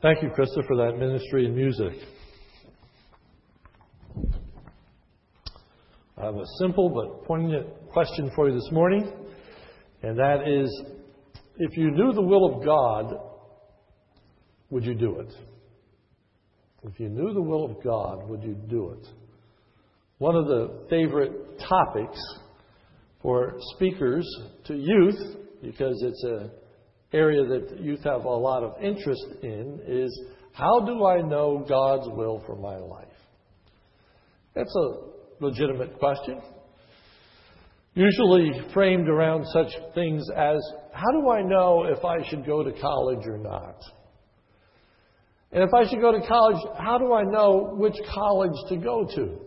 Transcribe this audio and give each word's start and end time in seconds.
Thank 0.00 0.22
you, 0.22 0.28
Krista, 0.28 0.64
for 0.64 0.76
that 0.76 0.96
ministry 0.96 1.44
and 1.44 1.56
music. 1.56 1.92
I 6.16 6.26
have 6.26 6.36
a 6.36 6.46
simple 6.60 6.88
but 6.88 7.26
poignant 7.26 7.66
question 7.92 8.30
for 8.36 8.48
you 8.48 8.54
this 8.54 8.68
morning, 8.70 9.12
and 10.04 10.16
that 10.16 10.46
is 10.46 10.82
if 11.56 11.76
you 11.76 11.90
knew 11.90 12.12
the 12.12 12.22
will 12.22 12.54
of 12.54 12.64
God, 12.64 13.12
would 14.70 14.84
you 14.84 14.94
do 14.94 15.18
it? 15.18 15.34
If 16.84 17.00
you 17.00 17.08
knew 17.08 17.34
the 17.34 17.42
will 17.42 17.64
of 17.64 17.82
God, 17.82 18.28
would 18.28 18.44
you 18.44 18.54
do 18.54 18.90
it? 18.90 19.08
One 20.18 20.36
of 20.36 20.46
the 20.46 20.86
favorite 20.88 21.58
topics 21.58 22.20
for 23.20 23.56
speakers 23.74 24.24
to 24.66 24.76
youth, 24.76 25.38
because 25.60 26.00
it's 26.04 26.22
an 26.22 26.52
area 27.12 27.44
that 27.44 27.80
youth 27.80 28.04
have 28.04 28.24
a 28.24 28.28
lot 28.28 28.62
of 28.62 28.82
interest 28.82 29.24
in, 29.42 29.80
is 29.86 30.22
how 30.52 30.80
do 30.80 31.06
I 31.06 31.22
know 31.22 31.64
God's 31.68 32.08
will 32.08 32.42
for 32.46 32.56
my 32.56 32.76
life? 32.76 33.06
That's 34.54 34.74
a 34.74 35.44
legitimate 35.44 35.98
question. 35.98 36.40
Usually 37.94 38.50
framed 38.74 39.08
around 39.08 39.46
such 39.52 39.72
things 39.94 40.24
as 40.36 40.58
how 40.92 41.10
do 41.12 41.30
I 41.30 41.42
know 41.42 41.84
if 41.84 42.04
I 42.04 42.28
should 42.28 42.44
go 42.44 42.62
to 42.62 42.72
college 42.80 43.26
or 43.26 43.38
not? 43.38 43.76
And 45.52 45.62
if 45.62 45.72
I 45.72 45.88
should 45.88 46.00
go 46.00 46.12
to 46.12 46.26
college, 46.26 46.58
how 46.78 46.98
do 46.98 47.14
I 47.14 47.22
know 47.22 47.74
which 47.74 47.96
college 48.12 48.56
to 48.68 48.76
go 48.76 49.06
to? 49.16 49.38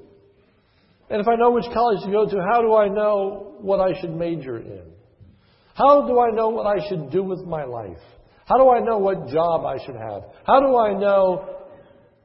And 1.10 1.22
if 1.22 1.28
I 1.28 1.36
know 1.36 1.52
which 1.52 1.66
college 1.74 2.04
to 2.06 2.12
go 2.12 2.26
to, 2.26 2.38
how 2.52 2.62
do 2.62 2.74
I 2.76 2.88
know 2.88 3.56
what 3.60 3.80
I 3.80 4.00
should 4.00 4.16
major 4.16 4.58
in? 4.58 4.92
How 5.74 6.08
do 6.08 6.20
I 6.20 6.30
know 6.32 6.50
what 6.50 6.66
I 6.66 6.88
should 6.88 7.12
do 7.12 7.24
with 7.24 7.46
my 7.46 7.64
life? 7.64 8.02
How 8.46 8.58
do 8.58 8.70
I 8.70 8.80
know 8.80 8.98
what 8.98 9.28
job 9.30 9.66
I 9.66 9.84
should 9.86 9.96
have? 9.96 10.24
How 10.46 10.60
do 10.60 10.78
I 10.78 10.94
know 10.94 11.58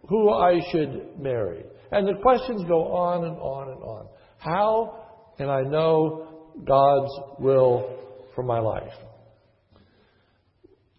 who 0.08 0.30
I 0.30 0.60
should 0.70 1.18
marry? 1.18 1.64
And 1.92 2.06
the 2.06 2.20
questions 2.20 2.64
go 2.66 2.92
on 2.92 3.24
and 3.24 3.36
on 3.38 3.68
and 3.70 3.82
on. 3.82 4.08
How 4.38 5.06
can 5.38 5.48
I 5.48 5.62
know 5.62 6.52
God's 6.64 7.12
will 7.38 7.98
for 8.34 8.42
my 8.42 8.58
life? 8.58 8.92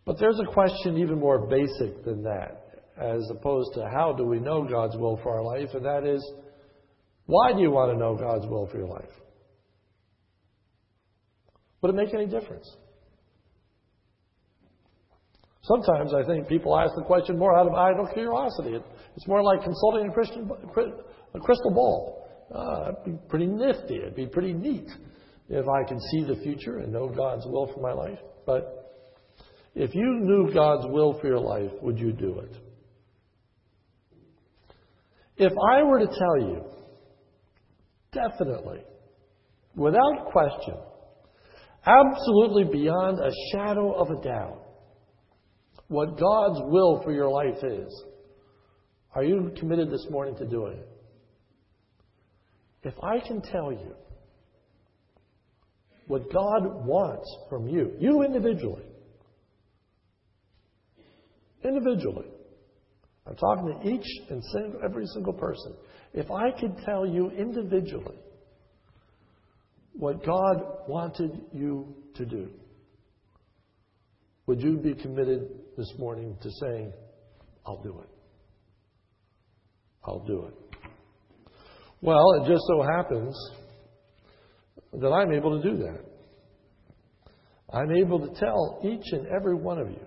But 0.06 0.18
there's 0.20 0.40
a 0.40 0.52
question 0.54 0.98
even 0.98 1.20
more 1.20 1.48
basic 1.48 2.06
than 2.06 2.24
that 2.24 2.64
as 3.00 3.30
opposed 3.30 3.74
to 3.76 3.88
how 3.94 4.14
do 4.14 4.24
we 4.24 4.40
know 4.40 4.64
God's 4.64 4.96
will 4.96 5.20
for 5.22 5.38
our 5.38 5.44
life, 5.44 5.70
and 5.74 5.86
that 5.86 6.06
is, 6.06 6.24
why 7.26 7.54
do 7.54 7.60
you 7.60 7.70
want 7.70 7.92
to 7.92 7.98
know 7.98 8.16
God's 8.16 8.48
will 8.48 8.68
for 8.68 8.78
your 8.78 8.88
life? 8.88 9.10
Would 11.82 11.94
it 11.94 11.96
make 11.96 12.14
any 12.14 12.26
difference? 12.26 12.68
Sometimes 15.62 16.14
I 16.14 16.26
think 16.26 16.48
people 16.48 16.78
ask 16.78 16.96
the 16.96 17.04
question 17.04 17.38
more 17.38 17.58
out 17.58 17.68
of 17.68 17.74
idle 17.74 18.08
curiosity. 18.14 18.80
It's 19.16 19.28
more 19.28 19.44
like 19.44 19.64
consulting 19.64 20.10
a, 20.10 20.14
Christian, 20.14 20.50
a 21.34 21.40
crystal 21.40 21.72
ball. 21.72 22.30
Uh, 22.54 22.92
it'd 22.92 23.04
be 23.04 23.28
pretty 23.28 23.48
nifty. 23.48 23.98
It'd 23.98 24.16
be 24.16 24.28
pretty 24.28 24.54
neat 24.54 24.88
if 25.50 25.66
I 25.68 25.88
can 25.88 26.00
see 26.12 26.24
the 26.24 26.38
future 26.42 26.78
and 26.78 26.94
know 26.94 27.10
God's 27.10 27.46
will 27.46 27.68
for 27.74 27.82
my 27.82 27.92
life. 27.92 28.20
But 28.46 28.88
if 29.76 29.94
you 29.94 30.20
knew 30.22 30.54
God's 30.54 30.88
will 30.88 31.20
for 31.20 31.28
your 31.28 31.40
life, 31.40 31.72
would 31.82 32.00
you 32.00 32.14
do 32.14 32.40
it? 32.40 32.56
If 35.38 35.54
I 35.72 35.84
were 35.84 36.00
to 36.00 36.08
tell 36.08 36.50
you, 36.50 36.64
definitely, 38.12 38.80
without 39.76 40.32
question, 40.32 40.76
absolutely 41.88 42.66
beyond 42.66 43.20
a 43.20 43.32
shadow 43.52 43.94
of 43.94 44.10
a 44.10 44.22
doubt, 44.22 44.62
what 45.88 46.20
God's 46.20 46.60
will 46.66 47.02
for 47.04 47.14
your 47.14 47.30
life 47.30 47.64
is, 47.64 48.04
are 49.16 49.24
you 49.24 49.52
committed 49.58 49.90
this 49.90 50.06
morning 50.10 50.36
to 50.38 50.46
doing 50.46 50.74
it? 50.74 50.90
If 52.84 52.94
I 53.02 53.20
can 53.26 53.42
tell 53.42 53.72
you 53.72 53.96
what 56.08 56.32
God 56.32 56.86
wants 56.86 57.28
from 57.50 57.68
you, 57.68 57.94
you 58.00 58.24
individually, 58.24 58.86
individually, 61.64 62.28
I'm 63.26 63.36
talking 63.36 63.80
to 63.82 63.90
each 63.90 64.06
and 64.30 64.44
every 64.84 65.06
single 65.08 65.34
person. 65.34 65.74
If 66.14 66.32
I 66.32 66.52
could 66.52 66.78
tell 66.86 67.06
you 67.06 67.30
individually 67.32 68.18
what 69.98 70.24
God 70.24 70.58
wanted 70.88 71.42
you 71.52 71.96
to 72.16 72.26
do, 72.26 72.50
would 74.46 74.62
you 74.62 74.78
be 74.78 74.94
committed 74.94 75.50
this 75.76 75.92
morning 75.98 76.38
to 76.42 76.50
saying, 76.62 76.94
I'll 77.66 77.82
do 77.82 78.00
it? 78.00 78.10
I'll 80.06 80.26
do 80.26 80.46
it. 80.46 80.54
Well, 82.02 82.34
it 82.36 82.48
just 82.48 82.62
so 82.68 82.84
happens 82.84 83.36
that 84.94 85.10
I'm 85.10 85.34
able 85.34 85.62
to 85.62 85.70
do 85.70 85.78
that. 85.78 86.06
I'm 87.74 87.92
able 87.92 88.20
to 88.20 88.40
tell 88.40 88.80
each 88.86 89.12
and 89.12 89.28
every 89.28 89.56
one 89.56 89.80
of 89.80 89.90
you 89.90 90.06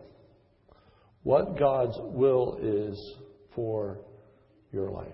what 1.25 1.59
God's 1.59 1.97
will 1.99 2.59
is 2.63 3.17
for 3.55 4.01
your 4.73 4.91
life. 4.91 5.09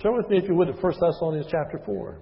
Turn 0.00 0.16
with 0.16 0.28
me, 0.28 0.38
if 0.38 0.44
you 0.48 0.54
would, 0.54 0.66
to 0.66 0.74
1 0.74 0.92
Thessalonians 1.00 1.46
chapter 1.50 1.80
4. 1.84 2.20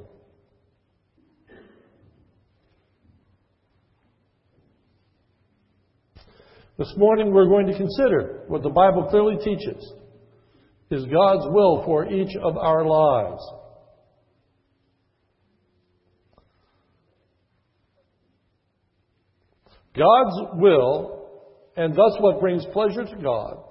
This 6.78 6.93
morning 6.97 7.33
we're 7.33 7.49
going 7.49 7.66
to 7.66 7.77
consider 7.77 8.44
what 8.49 8.62
the 8.62 8.71
Bible 8.71 9.09
clearly 9.10 9.37
teaches 9.43 9.93
is 10.91 11.05
God's 11.06 11.47
will 11.49 11.83
for 11.84 12.10
each 12.10 12.37
of 12.37 12.56
our 12.56 12.84
lives. 12.84 13.43
God's 19.94 20.50
will 20.55 21.22
and 21.77 21.94
thus 21.94 22.16
what 22.21 22.41
brings 22.41 22.65
pleasure 22.72 23.05
to 23.05 23.22
God, 23.22 23.62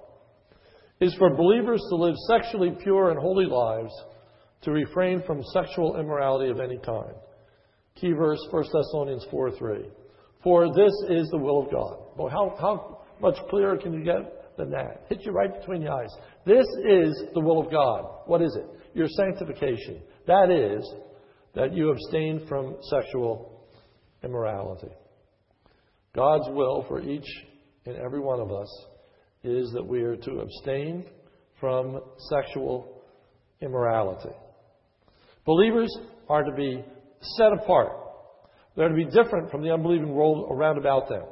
is 1.00 1.13
for 1.16 1.35
believers 1.35 1.81
to 1.90 1.95
live 1.95 2.16
sexually 2.28 2.72
pure 2.84 3.11
and 3.11 3.19
holy 3.19 3.45
lives, 3.45 3.94
to 4.63 4.72
refrain 4.72 5.23
from 5.25 5.44
sexual 5.53 6.00
immorality 6.00 6.50
of 6.50 6.59
any 6.59 6.78
kind. 6.78 7.16
Key 7.95 8.13
verse, 8.13 8.40
1 8.50 8.63
Thessalonians 8.63 9.25
4 9.29 9.51
3. 9.51 9.85
For 10.44 10.68
this 10.74 10.91
is 11.09 11.29
the 11.29 11.38
will 11.38 11.63
of 11.63 11.72
God. 11.72 12.18
Boy, 12.18 12.29
how, 12.29 12.56
how 12.59 13.02
much 13.22 13.35
clearer 13.50 13.78
can 13.78 13.94
you 13.94 14.03
get 14.03 14.57
than 14.57 14.72
that? 14.72 15.06
Hit 15.09 15.19
you 15.24 15.31
right 15.31 15.53
between 15.59 15.84
the 15.84 15.91
eyes. 15.91 16.09
This 16.46 16.66
is 16.90 17.24
the 17.34 17.40
will 17.40 17.59
of 17.59 17.72
God. 17.72 18.06
What 18.25 18.41
is 18.41 18.56
it? 18.56 18.66
Your 18.94 19.07
sanctification. 19.07 20.02
That 20.28 20.50
is, 20.50 20.90
that 21.56 21.74
you 21.74 21.91
abstain 21.91 22.46
from 22.47 22.78
sexual 22.90 23.68
immorality. 24.24 24.91
God's 26.16 26.50
will 26.50 26.85
for 26.88 27.02
each 27.02 27.28
and 27.85 27.96
every 27.97 28.19
one 28.19 28.40
of 28.40 28.52
us 28.52 28.85
is 29.44 29.72
that 29.73 29.85
we 29.85 30.02
are 30.03 30.16
to 30.16 30.40
abstain 30.40 31.06
from 31.59 32.00
sexual 32.29 33.02
immorality. 33.62 34.35
Believers 35.46 35.96
are 36.29 36.44
to 36.44 36.52
be 36.52 36.84
set 37.38 37.53
apart. 37.53 38.00
They're 38.76 38.90
to 38.90 38.96
be 38.96 39.06
different 39.06 39.52
from 39.52 39.62
the 39.62 39.72
unbelieving 39.72 40.14
world 40.14 40.48
around 40.50 40.78
about 40.78 41.09
them. 41.09 41.24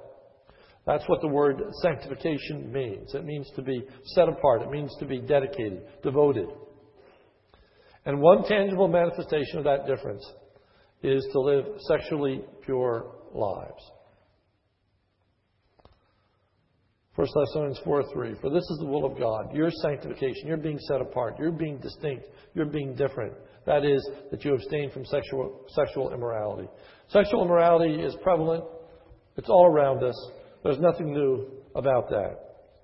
That's 0.86 1.08
what 1.08 1.22
the 1.22 1.28
word 1.28 1.62
sanctification 1.82 2.72
means. 2.72 3.14
It 3.14 3.26
means 3.26 3.50
to 3.56 3.62
be 3.62 3.86
set 4.16 4.28
apart. 4.28 4.62
It 4.62 4.72
means 4.72 4.92
to 5.00 5.06
be 5.06 5.20
dedicated, 5.20 5.84
devoted. 6.04 6.48
And 8.06 8.22
one 8.22 8.44
tangible 8.44 8.88
manifestation 8.88 9.60
of 9.60 9.66
that 9.66 9.86
difference 9.86 10.26
is 11.04 11.26
to 11.32 11.40
live 11.40 11.66
sexually 11.88 12.42
pure 12.66 13.16
lives. 13.34 13.92
1 17.20 17.28
Thessalonians 17.36 17.80
4 17.84 18.04
3. 18.14 18.36
For 18.40 18.50
this 18.50 18.64
is 18.64 18.78
the 18.80 18.86
will 18.86 19.04
of 19.04 19.20
God, 19.20 19.54
your 19.54 19.70
sanctification. 19.82 20.48
You're 20.48 20.56
being 20.56 20.80
set 20.88 21.02
apart. 21.02 21.36
You're 21.38 21.52
being 21.52 21.78
distinct. 21.80 22.28
You're 22.54 22.66
being 22.66 22.96
different. 22.96 23.34
That 23.66 23.84
is, 23.84 24.08
that 24.32 24.46
you 24.46 24.54
abstain 24.54 24.90
from 24.92 25.04
sexual, 25.04 25.66
sexual 25.68 26.14
immorality. 26.14 26.70
Sexual 27.10 27.44
immorality 27.44 27.96
is 27.96 28.16
prevalent, 28.24 28.64
it's 29.36 29.50
all 29.50 29.66
around 29.66 30.02
us. 30.02 30.16
There's 30.64 30.80
nothing 30.80 31.12
new 31.12 31.50
about 31.76 32.10
that. 32.10 32.38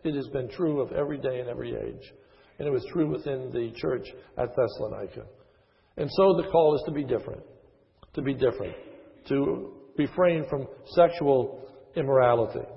It 0.04 0.16
has 0.16 0.28
been 0.28 0.50
true 0.50 0.82
of 0.82 0.92
every 0.92 1.18
day 1.18 1.40
and 1.40 1.48
every 1.48 1.74
age. 1.74 2.12
And 2.60 2.68
it 2.68 2.72
was 2.72 2.86
true 2.92 3.10
within 3.10 3.52
the 3.54 3.72
church 3.78 4.06
at 4.38 4.50
Thessalonica. 4.54 5.28
And 5.96 6.10
so 6.12 6.36
the 6.36 6.50
call 6.52 6.76
is 6.76 6.84
to 6.88 6.92
be 6.92 7.06
different. 7.06 7.42
To 8.16 8.22
be 8.22 8.34
different. 8.34 8.76
To 9.30 9.72
refrain 9.98 10.46
from 10.50 10.68
sexual 10.94 11.70
immorality. 11.96 12.68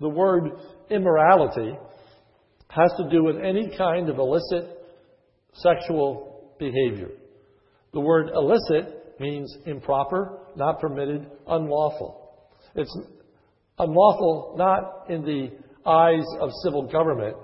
The 0.00 0.08
word 0.08 0.50
immorality 0.90 1.76
has 2.68 2.92
to 2.96 3.08
do 3.10 3.24
with 3.24 3.36
any 3.36 3.76
kind 3.76 4.08
of 4.08 4.18
illicit 4.18 4.78
sexual 5.54 6.54
behavior. 6.58 7.10
The 7.92 8.00
word 8.00 8.30
illicit 8.34 9.20
means 9.20 9.54
improper, 9.66 10.38
not 10.56 10.80
permitted, 10.80 11.30
unlawful. 11.46 12.48
It's 12.74 12.96
Unlawful 13.80 14.56
not 14.58 15.08
in 15.08 15.22
the 15.22 15.50
eyes 15.88 16.26
of 16.38 16.50
civil 16.62 16.86
government, 16.86 17.34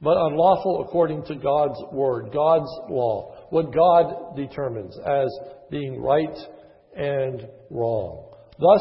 but 0.00 0.16
unlawful 0.16 0.84
according 0.86 1.24
to 1.24 1.34
God's 1.34 1.80
word, 1.90 2.30
God's 2.32 2.70
law, 2.88 3.34
what 3.50 3.74
God 3.74 4.36
determines 4.36 4.96
as 5.04 5.26
being 5.72 6.00
right 6.00 6.38
and 6.96 7.48
wrong. 7.70 8.30
Thus, 8.56 8.80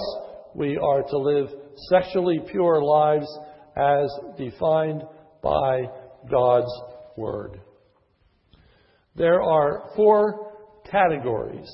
we 0.54 0.77
are 0.77 1.01
to 1.01 1.18
live 1.18 1.50
sexually 1.89 2.39
pure 2.49 2.81
lives 2.81 3.27
as 3.75 4.09
defined 4.37 5.03
by 5.41 5.81
God's 6.29 6.71
word. 7.17 7.59
There 9.15 9.41
are 9.41 9.89
four 9.95 10.53
categories 10.89 11.69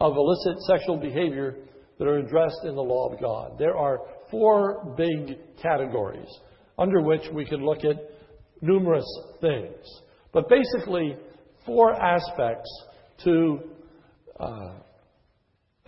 of 0.00 0.14
illicit 0.16 0.62
sexual 0.66 0.98
behavior 0.98 1.56
that 1.98 2.06
are 2.06 2.18
addressed 2.18 2.64
in 2.64 2.74
the 2.74 2.82
law 2.82 3.12
of 3.12 3.20
God. 3.20 3.58
There 3.58 3.76
are 3.76 4.00
four 4.30 4.94
big 4.96 5.38
categories 5.62 6.28
under 6.78 7.00
which 7.00 7.22
we 7.32 7.44
can 7.44 7.64
look 7.64 7.84
at 7.84 7.96
numerous 8.60 9.06
things. 9.40 9.84
But 10.32 10.48
basically, 10.48 11.16
four 11.64 11.94
aspects 11.94 12.68
to 13.24 13.60
uh, 14.38 14.74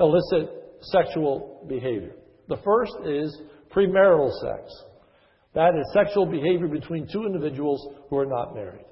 illicit 0.00 0.50
sexual 0.80 1.66
behavior. 1.68 2.14
The 2.48 2.58
first 2.64 2.92
is 3.04 3.40
premarital 3.70 4.30
sex. 4.40 4.72
That 5.54 5.74
is 5.74 5.92
sexual 5.92 6.26
behavior 6.26 6.68
between 6.68 7.08
two 7.10 7.24
individuals 7.24 7.86
who 8.08 8.18
are 8.18 8.26
not 8.26 8.54
married. 8.54 8.84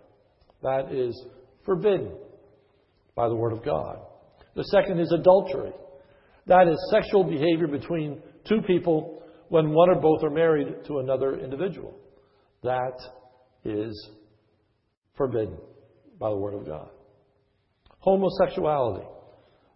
That 0.63 0.93
is 0.93 1.21
forbidden 1.65 2.13
by 3.15 3.29
the 3.29 3.35
Word 3.35 3.53
of 3.53 3.65
God. 3.65 3.99
The 4.55 4.65
second 4.65 5.01
is 5.01 5.13
adultery. 5.13 5.73
That 6.47 6.69
is 6.69 6.77
sexual 6.91 7.25
behavior 7.25 7.67
between 7.67 8.23
two 8.49 8.63
people 8.67 9.23
when 9.49 9.71
one 9.71 9.91
or 9.91 10.01
both 10.01 10.23
are 10.23 10.31
married 10.31 10.85
to 10.87 10.99
another 10.99 11.39
individual. 11.39 11.95
That 12.63 12.99
is 13.65 14.11
forbidden 15.17 15.59
by 16.19 16.31
the 16.31 16.37
Word 16.37 16.55
of 16.55 16.67
God. 16.67 16.89
Homosexuality. 17.99 19.07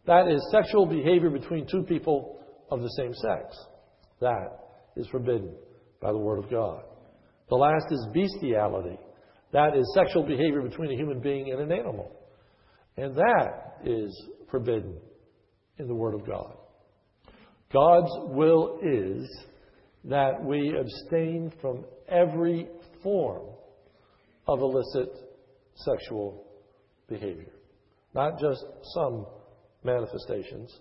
That 0.07 0.29
is 0.29 0.41
sexual 0.51 0.87
behavior 0.87 1.31
between 1.31 1.67
two 1.67 1.83
people 1.83 2.41
of 2.71 2.81
the 2.81 2.91
same 2.97 3.15
sex. 3.15 3.57
That 4.21 4.59
is 4.97 5.07
forbidden 5.09 5.55
by 6.01 6.13
the 6.13 6.19
Word 6.19 6.45
of 6.45 6.51
God. 6.51 6.83
The 7.49 7.57
last 7.57 7.87
is 7.91 8.07
bestiality. 8.13 8.99
That 9.53 9.77
is 9.77 9.93
sexual 9.95 10.23
behavior 10.23 10.63
between 10.63 10.93
a 10.93 10.97
human 10.97 11.21
being 11.21 11.51
and 11.51 11.61
an 11.61 11.73
animal. 11.73 12.13
And 12.97 13.15
that 13.17 13.79
is 13.85 14.27
forbidden 14.51 14.97
in 15.79 15.89
the 15.89 15.95
Word 15.95 16.15
of 16.15 16.27
God. 16.27 16.55
God's 17.73 18.11
will 18.35 18.79
is 18.83 19.29
that 20.05 20.43
we 20.43 20.75
abstain 20.77 21.53
from 21.61 21.85
every 22.09 22.69
form 23.03 23.47
of 24.47 24.61
illicit 24.61 25.09
sexual 25.75 26.45
behavior. 27.09 27.53
Not 28.15 28.41
just 28.41 28.65
some 28.95 29.27
manifestations, 29.85 30.77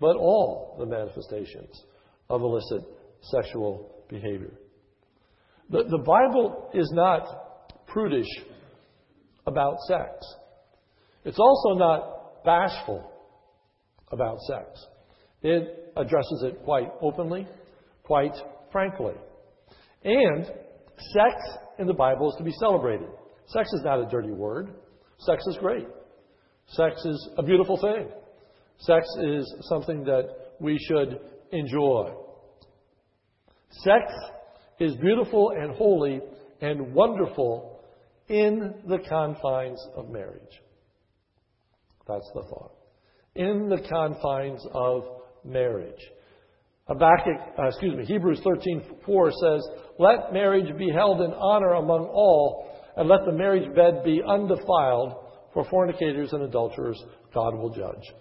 but 0.00 0.16
all 0.16 0.76
the 0.78 0.86
manifestations 0.86 1.84
of 2.32 2.40
illicit 2.40 2.82
sexual 3.20 4.04
behavior. 4.08 4.52
The, 5.70 5.84
the 5.84 5.98
Bible 5.98 6.70
is 6.74 6.90
not 6.94 7.86
prudish 7.86 8.26
about 9.46 9.76
sex. 9.86 10.10
It's 11.24 11.38
also 11.38 11.78
not 11.78 12.42
bashful 12.44 13.08
about 14.10 14.38
sex. 14.48 14.66
It 15.42 15.92
addresses 15.96 16.44
it 16.46 16.64
quite 16.64 16.88
openly, 17.02 17.46
quite 18.02 18.34
frankly. 18.72 19.14
And 20.04 20.46
sex 20.46 21.34
in 21.78 21.86
the 21.86 21.94
Bible 21.94 22.30
is 22.30 22.36
to 22.38 22.44
be 22.44 22.52
celebrated. 22.58 23.08
Sex 23.46 23.68
is 23.74 23.82
not 23.84 24.00
a 24.00 24.08
dirty 24.10 24.30
word. 24.30 24.74
Sex 25.18 25.46
is 25.46 25.58
great. 25.60 25.86
Sex 26.68 27.04
is 27.04 27.28
a 27.36 27.42
beautiful 27.42 27.78
thing. 27.78 28.08
Sex 28.78 29.06
is 29.20 29.54
something 29.68 30.04
that 30.04 30.30
we 30.60 30.78
should 30.88 31.20
enjoy. 31.52 32.12
Sex 33.70 34.12
is 34.80 34.96
beautiful 34.96 35.50
and 35.50 35.74
holy 35.76 36.20
and 36.60 36.94
wonderful 36.94 37.80
in 38.28 38.74
the 38.88 38.98
confines 39.08 39.80
of 39.96 40.10
marriage. 40.10 40.60
That's 42.08 42.30
the 42.34 42.42
thought. 42.42 42.72
In 43.34 43.68
the 43.68 43.80
confines 43.88 44.64
of 44.74 45.04
marriage. 45.44 46.00
Habakkuk, 46.88 47.40
uh, 47.58 47.68
excuse 47.68 47.96
me, 47.96 48.04
Hebrews 48.04 48.40
13:4 48.42 49.30
says, 49.30 49.68
"Let 49.98 50.32
marriage 50.32 50.76
be 50.76 50.90
held 50.90 51.20
in 51.20 51.32
honor 51.32 51.74
among 51.74 52.06
all, 52.06 52.66
and 52.96 53.08
let 53.08 53.24
the 53.24 53.32
marriage 53.32 53.72
bed 53.74 54.02
be 54.04 54.22
undefiled, 54.22 55.14
for 55.52 55.64
fornicators 55.64 56.32
and 56.32 56.42
adulterers 56.42 57.02
God 57.32 57.54
will 57.54 57.70
judge." 57.70 58.12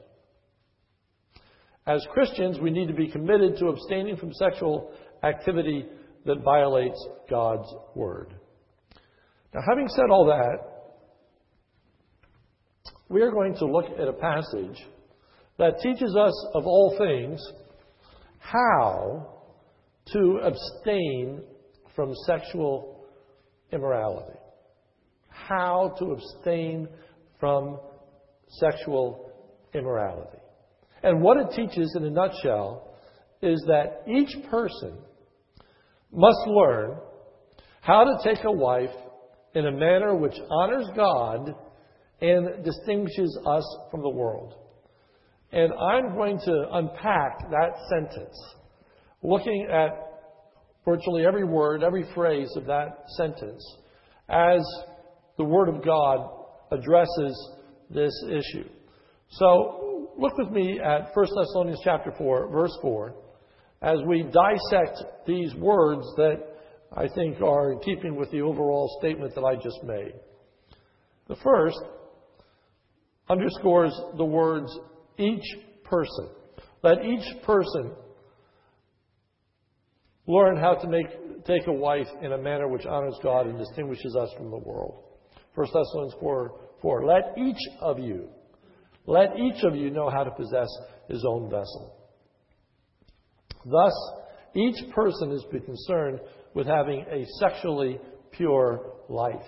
As 1.88 2.06
Christians, 2.12 2.60
we 2.60 2.70
need 2.70 2.88
to 2.88 2.94
be 2.94 3.10
committed 3.10 3.58
to 3.58 3.68
abstaining 3.68 4.18
from 4.18 4.34
sexual 4.34 4.92
activity 5.24 5.86
that 6.26 6.44
violates 6.44 7.08
God's 7.30 7.68
word. 7.96 8.34
Now, 9.54 9.62
having 9.68 9.88
said 9.88 10.10
all 10.12 10.26
that, 10.28 10.58
we 13.10 13.22
are 13.22 13.32
going 13.32 13.56
to 13.56 13.66
look 13.66 13.86
at 14.00 14.08
a 14.08 14.14
passage 14.14 14.86
that 15.58 15.80
teaches 15.82 16.16
us, 16.16 16.48
of 16.54 16.66
all 16.66 16.96
things, 16.98 17.42
how 18.40 19.28
to 20.14 20.40
abstain 20.44 21.44
from 21.96 22.14
sexual 22.26 23.06
immorality. 23.72 24.38
How 25.30 25.94
to 26.00 26.12
abstain 26.14 26.88
from 27.40 27.80
sexual 28.48 29.32
immorality. 29.74 30.41
And 31.04 31.22
what 31.22 31.38
it 31.38 31.52
teaches 31.56 31.94
in 31.96 32.06
a 32.06 32.10
nutshell 32.10 32.96
is 33.42 33.64
that 33.68 34.04
each 34.08 34.36
person 34.50 34.98
must 36.12 36.48
learn 36.48 36.98
how 37.82 38.04
to 38.04 38.18
take 38.24 38.44
a 38.44 38.52
wife 38.52 38.94
in 39.56 39.66
a 39.66 39.72
manner 39.72 40.16
which 40.16 40.36
honors 40.50 40.88
God 40.96 41.54
and 42.22 42.64
distinguishes 42.64 43.38
us 43.46 43.78
from 43.90 44.02
the 44.02 44.10
world. 44.10 44.54
And 45.52 45.74
I'm 45.74 46.14
going 46.16 46.40
to 46.46 46.68
unpack 46.74 47.50
that 47.50 47.72
sentence, 47.90 48.38
looking 49.24 49.68
at 49.72 49.90
virtually 50.86 51.26
every 51.26 51.44
word, 51.44 51.84
every 51.84 52.06
phrase 52.14 52.50
of 52.56 52.66
that 52.68 53.04
sentence, 53.18 53.64
as 54.30 54.62
the 55.38 55.44
Word 55.44 55.68
of 55.68 55.84
God 55.84 56.30
addresses 56.72 57.52
this 57.90 58.14
issue. 58.30 58.70
So 59.32 59.91
look 60.18 60.38
with 60.38 60.52
me 60.52 60.80
at 60.80 61.10
1 61.14 61.26
Thessalonians 61.26 61.82
chapter 61.84 62.12
4, 62.18 62.52
verse 62.52 62.78
4, 62.82 63.16
as 63.82 64.00
we 64.08 64.24
dissect 64.24 65.04
these 65.26 65.54
words 65.56 66.06
that 66.18 66.38
I 66.94 67.08
think 67.08 67.42
are 67.42 67.74
in 67.74 67.80
keeping 67.80 68.16
with 68.16 68.32
the 68.32 68.42
overall 68.42 68.98
statement 69.00 69.34
that 69.36 69.44
I 69.44 69.56
just 69.56 69.82
made. 69.84 70.14
The 71.28 71.36
first 71.38 71.80
underscores 73.30 73.98
the 74.18 74.26
words 74.26 74.78
each 75.18 75.46
person. 75.84 76.30
Let 76.84 77.06
each 77.06 77.44
person 77.44 77.92
learn 80.28 80.58
how 80.58 80.76
to 80.76 80.88
make, 80.88 81.46
take 81.46 81.68
a 81.68 81.74
wife 81.74 82.08
in 82.22 82.34
a 82.34 82.38
manner 82.38 82.68
which 82.68 82.86
honors 82.86 83.18
God 83.24 83.48
and 83.48 83.58
distinguishes 83.58 84.16
us 84.16 84.30
from 84.38 84.52
the 84.52 84.58
world. 84.58 85.04
1 85.56 85.68
Thessalonians 85.68 86.16
4, 86.20 86.60
4. 86.82 87.06
Let 87.06 87.38
each 87.38 87.62
of 87.82 88.00
you, 88.00 88.30
let 89.06 89.38
each 89.38 89.64
of 89.64 89.76
you 89.76 89.90
know 89.90 90.10
how 90.10 90.24
to 90.24 90.32
possess 90.32 90.70
his 91.10 91.26
own 91.28 91.50
vessel. 91.50 91.96
Thus, 93.66 93.94
each 94.56 94.92
person 94.94 95.32
is 95.32 95.44
to 95.44 95.60
be 95.60 95.66
concerned 95.66 96.20
with 96.54 96.68
having 96.68 97.06
a 97.10 97.26
sexually 97.40 98.00
pure 98.32 98.94
life. 99.10 99.46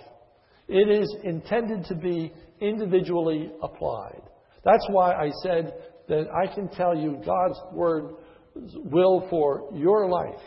It 0.68 0.88
is 0.88 1.14
intended 1.24 1.84
to 1.86 1.94
be 1.94 2.32
individually 2.60 3.50
applied. 3.62 4.22
That's 4.64 4.86
why 4.88 5.12
I 5.12 5.30
said 5.42 5.74
that 6.08 6.26
I 6.30 6.52
can 6.54 6.68
tell 6.68 6.96
you 6.96 7.20
God's 7.24 7.58
word 7.72 8.14
will 8.54 9.26
for 9.28 9.70
your 9.74 10.08
life 10.08 10.40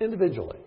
individually. 0.00 0.58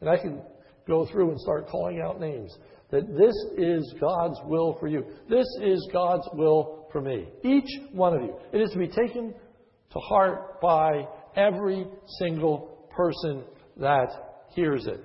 And 0.00 0.08
I 0.08 0.16
can 0.16 0.42
go 0.86 1.06
through 1.06 1.30
and 1.30 1.40
start 1.40 1.68
calling 1.68 2.00
out 2.00 2.20
names. 2.20 2.56
That 2.90 3.06
this 3.08 3.34
is 3.58 3.94
God's 4.00 4.38
will 4.44 4.76
for 4.78 4.86
you. 4.86 5.04
This 5.28 5.46
is 5.62 5.88
God's 5.92 6.26
will 6.34 6.85
for 6.96 7.02
me. 7.02 7.28
Each 7.44 7.68
one 7.92 8.14
of 8.14 8.22
you. 8.22 8.34
It 8.54 8.62
is 8.62 8.70
to 8.70 8.78
be 8.78 8.88
taken 8.88 9.34
to 9.92 9.98
heart 9.98 10.62
by 10.62 11.06
every 11.36 11.86
single 12.20 12.88
person 12.88 13.44
that 13.76 14.08
hears 14.54 14.86
it. 14.86 15.00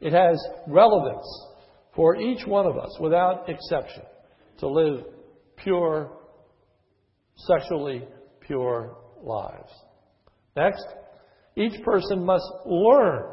It 0.00 0.12
has 0.12 0.44
relevance 0.66 1.24
for 1.94 2.16
each 2.16 2.44
one 2.48 2.66
of 2.66 2.76
us, 2.76 2.96
without 3.00 3.48
exception, 3.48 4.02
to 4.58 4.66
live 4.66 5.04
pure, 5.54 6.10
sexually 7.36 8.02
pure 8.40 8.96
lives. 9.22 9.70
Next, 10.56 10.84
Each 11.54 11.80
person 11.84 12.24
must 12.24 12.50
learn 12.66 13.24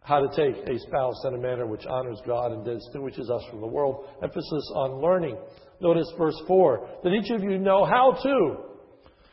how 0.00 0.20
to 0.20 0.28
take 0.28 0.66
a 0.66 0.78
spouse 0.78 1.22
in 1.26 1.34
a 1.34 1.38
manner 1.38 1.66
which 1.66 1.84
honors 1.84 2.20
God 2.26 2.52
and 2.52 2.64
distinguishes 2.64 3.28
us 3.28 3.42
from 3.50 3.60
the 3.60 3.66
world. 3.66 4.06
Emphasis 4.22 4.72
on 4.74 5.02
learning. 5.02 5.36
Notice 5.80 6.10
verse 6.18 6.40
4 6.46 6.88
that 7.04 7.10
each 7.10 7.30
of 7.30 7.42
you 7.42 7.58
know 7.58 7.84
how 7.84 8.12
to. 8.22 8.56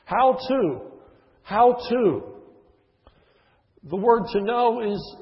How 0.06 0.38
to. 0.50 0.82
How 1.44 1.78
to. 1.90 2.22
The 3.90 3.96
word 3.96 4.24
to 4.32 4.42
know 4.42 4.82
is 4.82 5.16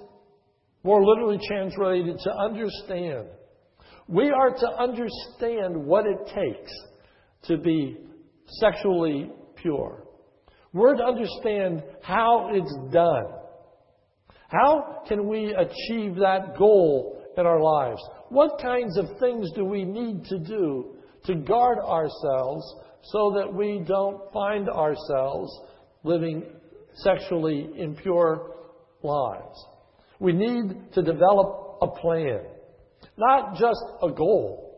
more 0.84 1.04
literally 1.04 1.40
translated 1.48 2.18
to 2.24 2.32
understand. 2.32 3.28
We 4.08 4.30
are 4.30 4.50
to 4.50 4.68
understand 4.80 5.86
what 5.86 6.06
it 6.06 6.28
takes 6.28 6.72
to 7.44 7.58
be 7.58 7.98
sexually 8.60 9.32
pure. 9.56 10.04
We're 10.74 10.96
to 10.96 11.04
understand 11.04 11.84
how 12.02 12.50
it's 12.54 12.94
done. 12.94 13.26
How 14.48 15.04
can 15.08 15.28
we 15.28 15.54
achieve 15.54 16.16
that 16.16 16.58
goal 16.58 17.24
in 17.38 17.46
our 17.46 17.62
lives? 17.62 18.02
What 18.30 18.62
kinds 18.62 18.98
of 18.98 19.06
things 19.20 19.50
do 19.56 19.66
we 19.66 19.84
need 19.86 20.26
to 20.26 20.40
do 20.40 20.96
to 21.26 21.36
guard 21.36 21.80
ourselves 21.80 22.64
so 23.04 23.34
that 23.36 23.54
we 23.54 23.84
don't 23.86 24.32
find 24.32 24.70
ourselves 24.70 25.52
living 26.04 26.44
sexually 26.96 27.70
impure 27.78 28.56
lives? 29.04 29.66
We 30.20 30.34
need 30.34 30.94
to 30.94 31.02
develop 31.02 31.78
a 31.82 31.88
plan, 31.88 32.42
not 33.18 33.56
just 33.56 33.84
a 34.04 34.12
goal 34.12 34.72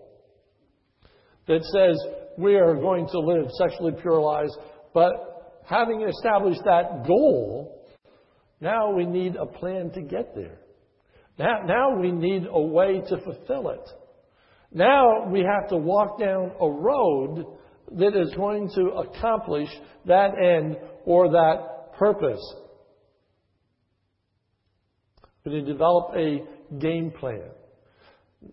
that 1.48 1.64
says 1.64 1.98
we 2.38 2.56
are 2.56 2.76
going 2.76 3.08
to 3.08 3.20
live 3.20 3.46
sexually 3.58 3.92
pure 4.02 4.22
lives, 4.22 4.56
but 4.94 5.60
having 5.66 6.02
established 6.02 6.62
that 6.66 7.06
goal, 7.06 7.86
now 8.62 8.92
we 8.94 9.06
need 9.06 9.36
a 9.36 9.46
plan 9.46 9.92
to 9.92 10.02
get 10.02 10.34
there. 10.36 10.60
Now, 11.38 11.64
now 11.66 12.00
we 12.00 12.12
need 12.12 12.44
a 12.50 12.62
way 12.62 13.02
to 13.10 13.18
fulfill 13.24 13.70
it. 13.70 13.90
Now 14.74 15.27
we 15.30 15.42
have 15.42 15.70
to 15.70 15.77
walk 15.77 16.20
down 16.20 16.51
a 16.60 16.70
road 16.70 17.46
that 17.92 18.15
is 18.15 18.34
going 18.36 18.70
to 18.75 18.86
accomplish 19.08 19.70
that 20.06 20.32
end 20.42 20.77
or 21.06 21.30
that 21.30 21.94
purpose. 21.98 22.42
We 25.46 25.53
need 25.53 25.65
to 25.65 25.74
develop 25.74 26.15
a 26.15 26.39
game 26.80 27.12
plan. 27.20 27.50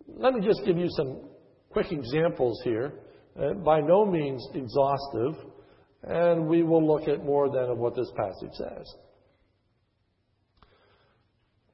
Let 0.09 0.35
me 0.35 0.47
just 0.47 0.65
give 0.67 0.77
you 0.77 0.89
some 0.91 1.23
quick 1.71 1.91
examples 1.91 2.61
here, 2.65 2.93
uh, 3.41 3.55
by 3.55 3.81
no 3.81 4.05
means 4.05 4.47
exhaustive, 4.55 5.51
and 6.03 6.49
we 6.49 6.63
will 6.63 6.87
look 6.87 7.09
at 7.09 7.25
more 7.25 7.49
than 7.49 7.79
what 7.79 7.95
this 7.95 8.11
passage 8.17 8.53
says. 8.55 8.95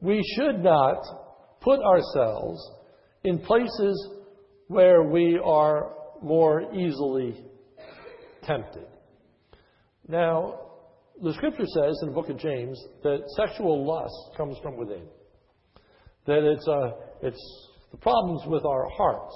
We 0.01 0.23
should 0.37 0.63
not 0.63 1.03
put 1.61 1.81
ourselves 1.81 2.61
in 3.25 3.39
places 3.39 4.16
where 4.69 5.03
we 5.03 5.39
are 5.43 5.93
more 6.23 6.75
easily 6.75 7.45
tempted. 8.43 8.87
Now, 10.09 10.61
the 11.23 11.33
scripture 11.35 11.67
says 11.67 11.99
in 12.03 12.09
the 12.09 12.15
book 12.15 12.29
of 12.29 12.39
James 12.39 12.81
that 13.03 13.21
sexual 13.37 13.87
lust 13.87 14.37
comes 14.37 14.57
from 14.63 14.77
within. 14.77 15.07
That 16.27 16.43
it's, 16.43 16.67
uh, 16.69 16.91
it's 17.23 17.69
the 17.91 17.99
problems 17.99 18.43
with 18.47 18.65
our 18.65 18.89
hearts. 18.97 19.35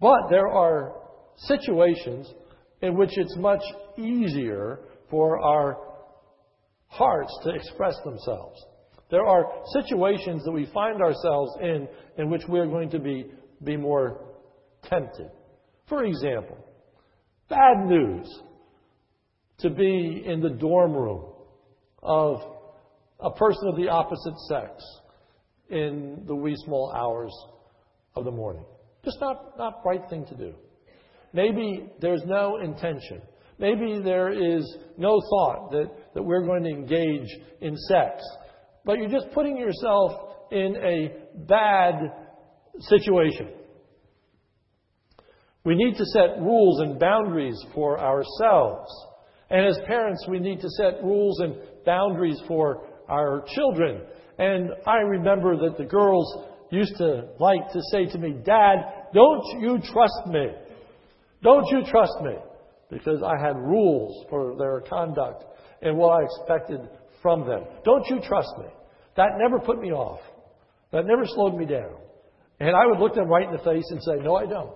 But 0.00 0.30
there 0.30 0.48
are 0.48 0.94
situations 1.36 2.32
in 2.82 2.96
which 2.96 3.10
it's 3.16 3.36
much 3.36 3.62
easier 3.98 4.80
for 5.10 5.40
our 5.40 5.76
hearts 6.86 7.32
to 7.44 7.50
express 7.50 7.94
themselves. 8.04 8.64
There 9.10 9.26
are 9.26 9.44
situations 9.72 10.44
that 10.44 10.52
we 10.52 10.66
find 10.72 11.02
ourselves 11.02 11.52
in 11.60 11.88
in 12.16 12.30
which 12.30 12.42
we're 12.48 12.66
going 12.66 12.90
to 12.90 12.98
be, 12.98 13.26
be 13.62 13.76
more 13.76 14.20
tempted. 14.84 15.30
For 15.88 16.04
example, 16.04 16.56
bad 17.48 17.86
news 17.86 18.26
to 19.58 19.70
be 19.70 20.22
in 20.24 20.40
the 20.40 20.50
dorm 20.50 20.94
room 20.94 21.24
of 22.02 22.40
a 23.20 23.30
person 23.30 23.68
of 23.68 23.76
the 23.76 23.88
opposite 23.88 24.38
sex 24.48 24.82
in 25.68 26.24
the 26.26 26.34
wee 26.34 26.56
small 26.64 26.92
hours 26.96 27.32
of 28.16 28.24
the 28.24 28.30
morning. 28.30 28.64
Just 29.04 29.18
not, 29.20 29.58
not 29.58 29.82
right 29.84 30.02
thing 30.08 30.24
to 30.26 30.34
do. 30.34 30.54
Maybe 31.32 31.86
there's 32.00 32.22
no 32.24 32.58
intention. 32.58 33.20
Maybe 33.58 34.00
there 34.02 34.30
is 34.30 34.64
no 34.96 35.20
thought 35.30 35.70
that, 35.72 35.90
that 36.14 36.22
we're 36.22 36.44
going 36.44 36.64
to 36.64 36.70
engage 36.70 37.28
in 37.60 37.76
sex. 37.76 38.22
But 38.84 38.98
you're 38.98 39.10
just 39.10 39.30
putting 39.32 39.56
yourself 39.56 40.12
in 40.50 40.76
a 40.76 41.12
bad 41.46 41.94
situation. 42.78 43.48
We 45.64 45.74
need 45.74 45.96
to 45.96 46.04
set 46.06 46.40
rules 46.40 46.80
and 46.80 46.98
boundaries 46.98 47.62
for 47.74 48.00
ourselves. 48.00 48.90
And 49.50 49.66
as 49.66 49.78
parents, 49.86 50.24
we 50.28 50.38
need 50.38 50.60
to 50.60 50.68
set 50.70 51.02
rules 51.02 51.40
and 51.40 51.56
boundaries 51.84 52.40
for 52.46 52.86
our 53.08 53.44
children. 53.54 54.02
And 54.38 54.70
I 54.86 54.98
remember 54.98 55.56
that 55.56 55.76
the 55.76 55.84
girls 55.84 56.46
used 56.70 56.96
to 56.96 57.28
like 57.38 57.70
to 57.72 57.80
say 57.90 58.06
to 58.06 58.18
me, 58.18 58.36
Dad, 58.44 58.76
don't 59.12 59.60
you 59.60 59.78
trust 59.92 60.26
me? 60.28 60.46
Don't 61.42 61.66
you 61.70 61.82
trust 61.90 62.14
me? 62.22 62.36
Because 62.90 63.22
I 63.22 63.40
had 63.44 63.56
rules 63.56 64.24
for 64.30 64.56
their 64.56 64.80
conduct 64.88 65.44
and 65.82 65.96
what 65.96 66.20
I 66.20 66.24
expected 66.24 66.80
from 67.22 67.46
them. 67.46 67.64
Don't 67.84 68.06
you 68.08 68.20
trust 68.26 68.50
me? 68.58 68.66
That 69.16 69.32
never 69.38 69.58
put 69.58 69.80
me 69.80 69.92
off. 69.92 70.20
That 70.92 71.06
never 71.06 71.24
slowed 71.26 71.56
me 71.56 71.66
down. 71.66 71.99
And 72.60 72.76
I 72.76 72.86
would 72.86 72.98
look 72.98 73.14
them 73.14 73.28
right 73.28 73.46
in 73.46 73.52
the 73.52 73.64
face 73.64 73.86
and 73.90 74.02
say, 74.02 74.22
No, 74.22 74.36
I 74.36 74.46
don't. 74.46 74.74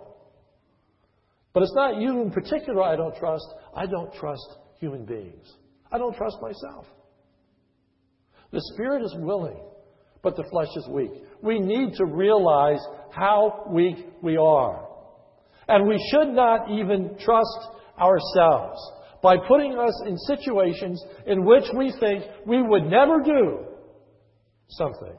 But 1.52 1.62
it's 1.62 1.74
not 1.74 2.00
you 2.00 2.22
in 2.22 2.30
particular 2.30 2.82
I 2.82 2.96
don't 2.96 3.14
trust. 3.16 3.46
I 3.76 3.86
don't 3.86 4.12
trust 4.14 4.56
human 4.80 5.04
beings. 5.04 5.52
I 5.92 5.98
don't 5.98 6.16
trust 6.16 6.36
myself. 6.42 6.86
The 8.50 8.60
spirit 8.72 9.02
is 9.02 9.14
willing, 9.18 9.60
but 10.22 10.36
the 10.36 10.44
flesh 10.50 10.68
is 10.76 10.88
weak. 10.88 11.10
We 11.42 11.60
need 11.60 11.94
to 11.94 12.06
realize 12.06 12.80
how 13.10 13.66
weak 13.70 13.96
we 14.22 14.36
are. 14.36 14.88
And 15.68 15.86
we 15.86 15.98
should 16.10 16.28
not 16.28 16.70
even 16.70 17.16
trust 17.20 17.68
ourselves 18.00 18.80
by 19.22 19.36
putting 19.48 19.78
us 19.78 20.02
in 20.06 20.16
situations 20.18 21.02
in 21.26 21.44
which 21.44 21.64
we 21.76 21.92
think 21.98 22.24
we 22.46 22.62
would 22.62 22.84
never 22.84 23.20
do 23.20 23.60
something. 24.68 25.16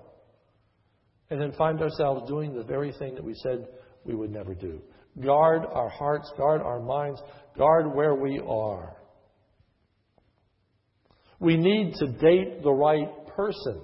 And 1.29 1.41
then 1.41 1.51
find 1.53 1.81
ourselves 1.81 2.27
doing 2.27 2.53
the 2.53 2.63
very 2.63 2.91
thing 2.91 3.15
that 3.15 3.23
we 3.23 3.33
said 3.33 3.67
we 4.05 4.15
would 4.15 4.31
never 4.31 4.53
do. 4.53 4.81
Guard 5.19 5.63
our 5.71 5.89
hearts, 5.89 6.31
guard 6.37 6.61
our 6.61 6.79
minds, 6.79 7.21
guard 7.57 7.93
where 7.95 8.15
we 8.15 8.39
are. 8.47 8.95
We 11.39 11.57
need 11.57 11.95
to 11.95 12.07
date 12.07 12.63
the 12.63 12.71
right 12.71 13.27
person. 13.35 13.81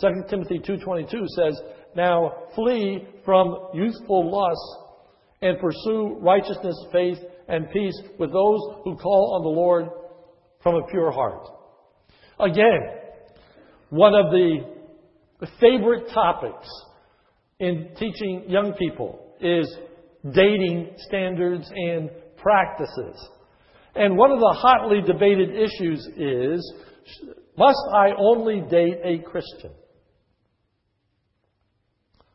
2 0.00 0.24
Timothy 0.28 0.58
2:22 0.58 1.26
says, 1.28 1.62
"Now 1.94 2.32
flee 2.54 3.06
from 3.24 3.68
youthful 3.74 4.30
lusts 4.30 4.78
and 5.42 5.58
pursue 5.58 6.18
righteousness, 6.20 6.76
faith, 6.92 7.18
and 7.48 7.70
peace 7.70 8.00
with 8.18 8.32
those 8.32 8.60
who 8.84 8.96
call 8.96 9.34
on 9.34 9.42
the 9.42 9.60
Lord 9.60 9.90
from 10.60 10.76
a 10.76 10.86
pure 10.86 11.10
heart." 11.10 11.48
Again, 12.38 12.98
one 13.90 14.14
of 14.14 14.32
the 15.42 15.48
favorite 15.60 16.08
topics 16.14 16.68
in 17.58 17.88
teaching 17.98 18.44
young 18.46 18.74
people 18.74 19.34
is 19.40 19.76
dating 20.32 20.94
standards 20.98 21.68
and 21.68 22.10
practices. 22.36 23.28
And 23.96 24.16
one 24.16 24.30
of 24.30 24.38
the 24.38 24.56
hotly 24.56 25.00
debated 25.00 25.50
issues 25.50 26.08
is 26.16 26.74
must 27.58 27.80
I 27.92 28.10
only 28.16 28.60
date 28.70 29.00
a 29.02 29.18
Christian? 29.28 29.72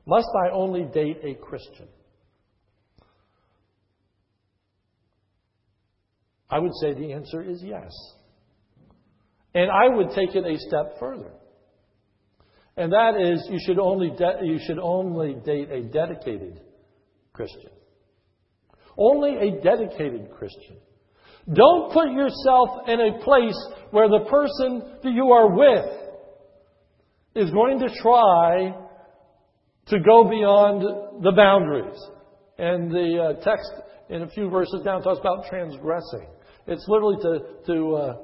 Must 0.05 0.27
I 0.45 0.51
only 0.51 0.83
date 0.93 1.19
a 1.23 1.35
Christian? 1.35 1.87
I 6.49 6.59
would 6.59 6.73
say 6.81 6.93
the 6.93 7.13
answer 7.13 7.41
is 7.41 7.63
yes. 7.63 7.89
And 9.55 9.71
I 9.71 9.95
would 9.95 10.09
take 10.09 10.35
it 10.35 10.45
a 10.45 10.57
step 10.57 10.99
further. 10.99 11.36
And 12.77 12.93
that 12.93 13.19
is, 13.19 13.47
you 13.49 13.59
should 13.65 13.79
only, 13.79 14.11
de- 14.11 14.39
you 14.43 14.59
should 14.65 14.77
only 14.77 15.35
date 15.43 15.71
a 15.71 15.81
dedicated 15.81 16.61
Christian. 17.33 17.71
Only 18.95 19.35
a 19.35 19.61
dedicated 19.61 20.29
Christian. 20.37 20.77
Don't 21.51 21.91
put 21.91 22.11
yourself 22.11 22.87
in 22.87 22.99
a 22.99 23.23
place 23.23 23.57
where 23.91 24.07
the 24.09 24.25
person 24.29 24.83
that 25.03 25.11
you 25.11 25.31
are 25.31 25.55
with 25.55 25.85
is 27.35 27.49
going 27.51 27.79
to 27.79 27.89
try 28.01 28.75
to 29.87 29.99
go 29.99 30.29
beyond 30.29 31.23
the 31.23 31.31
boundaries. 31.31 31.97
And 32.59 32.91
the 32.91 33.37
uh, 33.39 33.43
text 33.43 33.71
in 34.09 34.23
a 34.23 34.29
few 34.29 34.49
verses 34.49 34.81
down 34.83 35.01
talks 35.01 35.19
about 35.19 35.45
transgressing. 35.49 36.27
It's 36.67 36.85
literally 36.87 37.17
to, 37.21 37.73
to, 37.73 37.95
uh, 37.95 38.17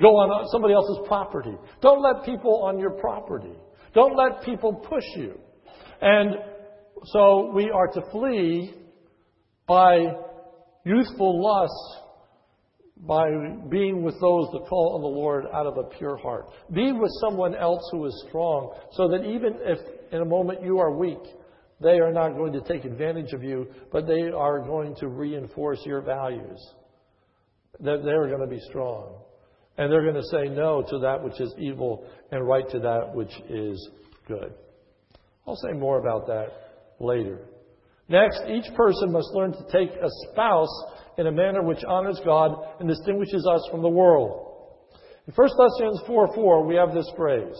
go 0.00 0.08
on 0.08 0.48
somebody 0.50 0.74
else's 0.74 0.98
property. 1.06 1.54
Don't 1.80 2.02
let 2.02 2.24
people 2.24 2.62
on 2.64 2.78
your 2.78 2.92
property. 2.92 3.52
Don't 3.94 4.16
let 4.16 4.44
people 4.44 4.74
push 4.74 5.04
you. 5.16 5.38
And 6.00 6.36
so 7.04 7.52
we 7.54 7.70
are 7.70 7.86
to 7.88 8.02
flee 8.10 8.74
by 9.66 9.98
youthful 10.84 11.42
lust, 11.42 12.02
by 12.96 13.26
being 13.68 14.02
with 14.02 14.14
those 14.20 14.48
that 14.52 14.66
call 14.68 14.94
on 14.96 15.00
the 15.00 15.06
Lord 15.06 15.44
out 15.52 15.66
of 15.66 15.78
a 15.78 15.84
pure 15.96 16.16
heart. 16.16 16.46
Be 16.72 16.92
with 16.92 17.10
someone 17.20 17.54
else 17.54 17.82
who 17.92 18.04
is 18.06 18.24
strong, 18.28 18.74
so 18.92 19.08
that 19.08 19.24
even 19.24 19.54
if 19.60 19.78
in 20.12 20.20
a 20.20 20.24
moment 20.24 20.62
you 20.62 20.78
are 20.78 20.96
weak, 20.96 21.22
they 21.80 21.98
are 21.98 22.12
not 22.12 22.36
going 22.36 22.52
to 22.52 22.60
take 22.62 22.84
advantage 22.84 23.32
of 23.32 23.42
you, 23.42 23.66
but 23.92 24.06
they 24.06 24.30
are 24.30 24.60
going 24.60 24.94
to 24.96 25.08
reinforce 25.08 25.80
your 25.84 26.00
values. 26.00 26.58
That 27.80 28.04
they're 28.04 28.28
going 28.28 28.40
to 28.40 28.46
be 28.46 28.60
strong. 28.68 29.20
And 29.76 29.90
they're 29.90 30.02
going 30.02 30.14
to 30.14 30.28
say 30.30 30.44
no 30.48 30.82
to 30.88 30.98
that 31.00 31.22
which 31.22 31.40
is 31.40 31.52
evil 31.58 32.06
and 32.30 32.46
right 32.46 32.68
to 32.70 32.78
that 32.80 33.14
which 33.14 33.32
is 33.48 33.90
good. 34.28 34.52
I'll 35.46 35.56
say 35.56 35.72
more 35.72 35.98
about 35.98 36.26
that 36.28 36.48
later. 37.00 37.40
Next, 38.08 38.42
each 38.48 38.72
person 38.74 39.12
must 39.12 39.28
learn 39.32 39.52
to 39.52 39.64
take 39.72 39.90
a 39.90 40.08
spouse 40.30 40.84
in 41.18 41.26
a 41.26 41.32
manner 41.32 41.62
which 41.62 41.82
honors 41.84 42.20
God 42.24 42.54
and 42.80 42.88
distinguishes 42.88 43.46
us 43.50 43.66
from 43.70 43.82
the 43.82 43.88
world. 43.88 44.50
In 45.26 45.32
1 45.34 45.48
Thessalonians 45.48 46.02
4 46.06 46.34
4, 46.34 46.66
we 46.66 46.76
have 46.76 46.92
this 46.92 47.10
phrase. 47.16 47.56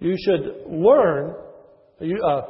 You 0.00 0.16
should 0.18 0.64
learn 0.66 1.34
uh, 2.00 2.40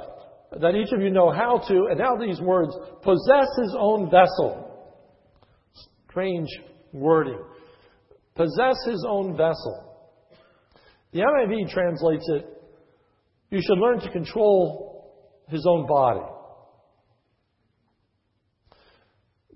that 0.59 0.75
each 0.75 0.93
of 0.93 1.03
you 1.03 1.11
know 1.11 1.31
how 1.31 1.59
to, 1.69 1.87
and 1.91 1.99
now 1.99 2.17
these 2.17 2.41
words, 2.41 2.75
possess 3.03 3.47
his 3.61 3.77
own 3.79 4.11
vessel. 4.11 4.71
Strange 6.09 6.49
wording. 6.93 7.39
Possess 8.35 8.77
his 8.87 9.05
own 9.09 9.37
vessel. 9.37 9.93
The 11.13 11.21
NIV 11.21 11.71
translates 11.71 12.25
it, 12.29 12.47
you 13.51 13.61
should 13.61 13.79
learn 13.79 14.01
to 14.01 14.11
control 14.11 14.93
his 15.49 15.67
own 15.69 15.87
body. 15.87 16.25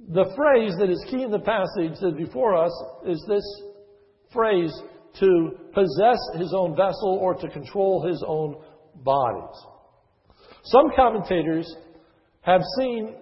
The 0.09 0.31
phrase 0.37 0.75
that 0.79 0.91
is 0.91 1.05
key 1.11 1.23
in 1.23 1.31
the 1.31 1.39
passage 1.39 1.99
that 2.01 2.17
before 2.17 2.55
us 2.55 2.73
is 3.07 3.25
this 3.27 3.63
phrase 4.33 4.73
to 5.21 5.51
possess 5.73 6.19
his 6.35 6.53
own 6.55 6.77
vessel 6.77 7.19
or 7.21 7.35
to 7.35 7.49
control 7.49 8.07
his 8.07 8.23
own 8.27 8.57
bodies. 8.97 9.57
Some 10.65 10.91
commentators 10.95 11.75
have 12.43 12.61
seen 12.79 13.15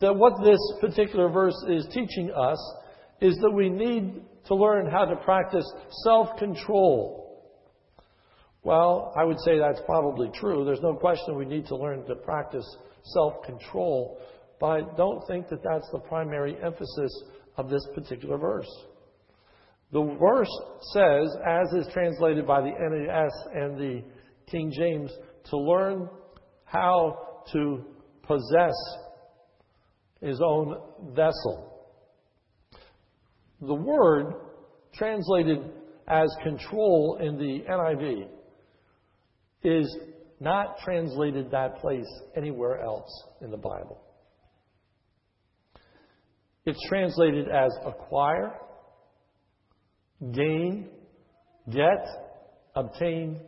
that 0.00 0.14
what 0.14 0.42
this 0.42 0.58
particular 0.80 1.28
verse 1.28 1.56
is 1.68 1.86
teaching 1.92 2.30
us 2.30 2.58
is 3.20 3.36
that 3.36 3.50
we 3.50 3.68
need 3.68 4.22
to 4.48 4.54
learn 4.54 4.90
how 4.90 5.04
to 5.04 5.16
practice 5.16 5.64
self 6.04 6.36
control. 6.38 7.54
Well, 8.62 9.14
I 9.16 9.24
would 9.24 9.38
say 9.40 9.58
that's 9.58 9.80
probably 9.86 10.30
true. 10.34 10.64
There's 10.64 10.82
no 10.82 10.94
question 10.94 11.36
we 11.36 11.44
need 11.44 11.66
to 11.66 11.76
learn 11.76 12.04
to 12.06 12.14
practice 12.16 12.66
self 13.14 13.42
control, 13.44 14.18
but 14.58 14.66
I 14.66 14.80
don't 14.96 15.24
think 15.28 15.48
that 15.48 15.62
that's 15.62 15.88
the 15.92 16.00
primary 16.00 16.56
emphasis 16.62 17.22
of 17.56 17.70
this 17.70 17.86
particular 17.94 18.36
verse. 18.36 18.68
The 19.92 20.02
verse 20.20 20.50
says, 20.92 21.34
as 21.46 21.72
is 21.72 21.92
translated 21.92 22.46
by 22.46 22.60
the 22.60 22.72
NAS 22.78 23.32
and 23.54 23.78
the 23.78 24.02
King 24.50 24.70
James, 24.76 25.10
to 25.50 25.56
learn 25.56 26.08
how 26.64 27.42
to 27.52 27.84
possess 28.22 28.74
his 30.20 30.40
own 30.44 30.76
vessel. 31.14 31.67
The 33.60 33.74
word 33.74 34.34
translated 34.94 35.58
as 36.06 36.28
control 36.42 37.18
in 37.20 37.36
the 37.38 37.64
NIV 37.68 38.28
is 39.64 39.98
not 40.40 40.78
translated 40.84 41.50
that 41.50 41.78
place 41.80 42.06
anywhere 42.36 42.80
else 42.80 43.10
in 43.40 43.50
the 43.50 43.56
Bible. 43.56 44.00
It's 46.64 46.78
translated 46.88 47.48
as 47.48 47.70
acquire, 47.84 48.54
gain, 50.32 50.90
get, 51.70 52.06
obtain, 52.76 53.40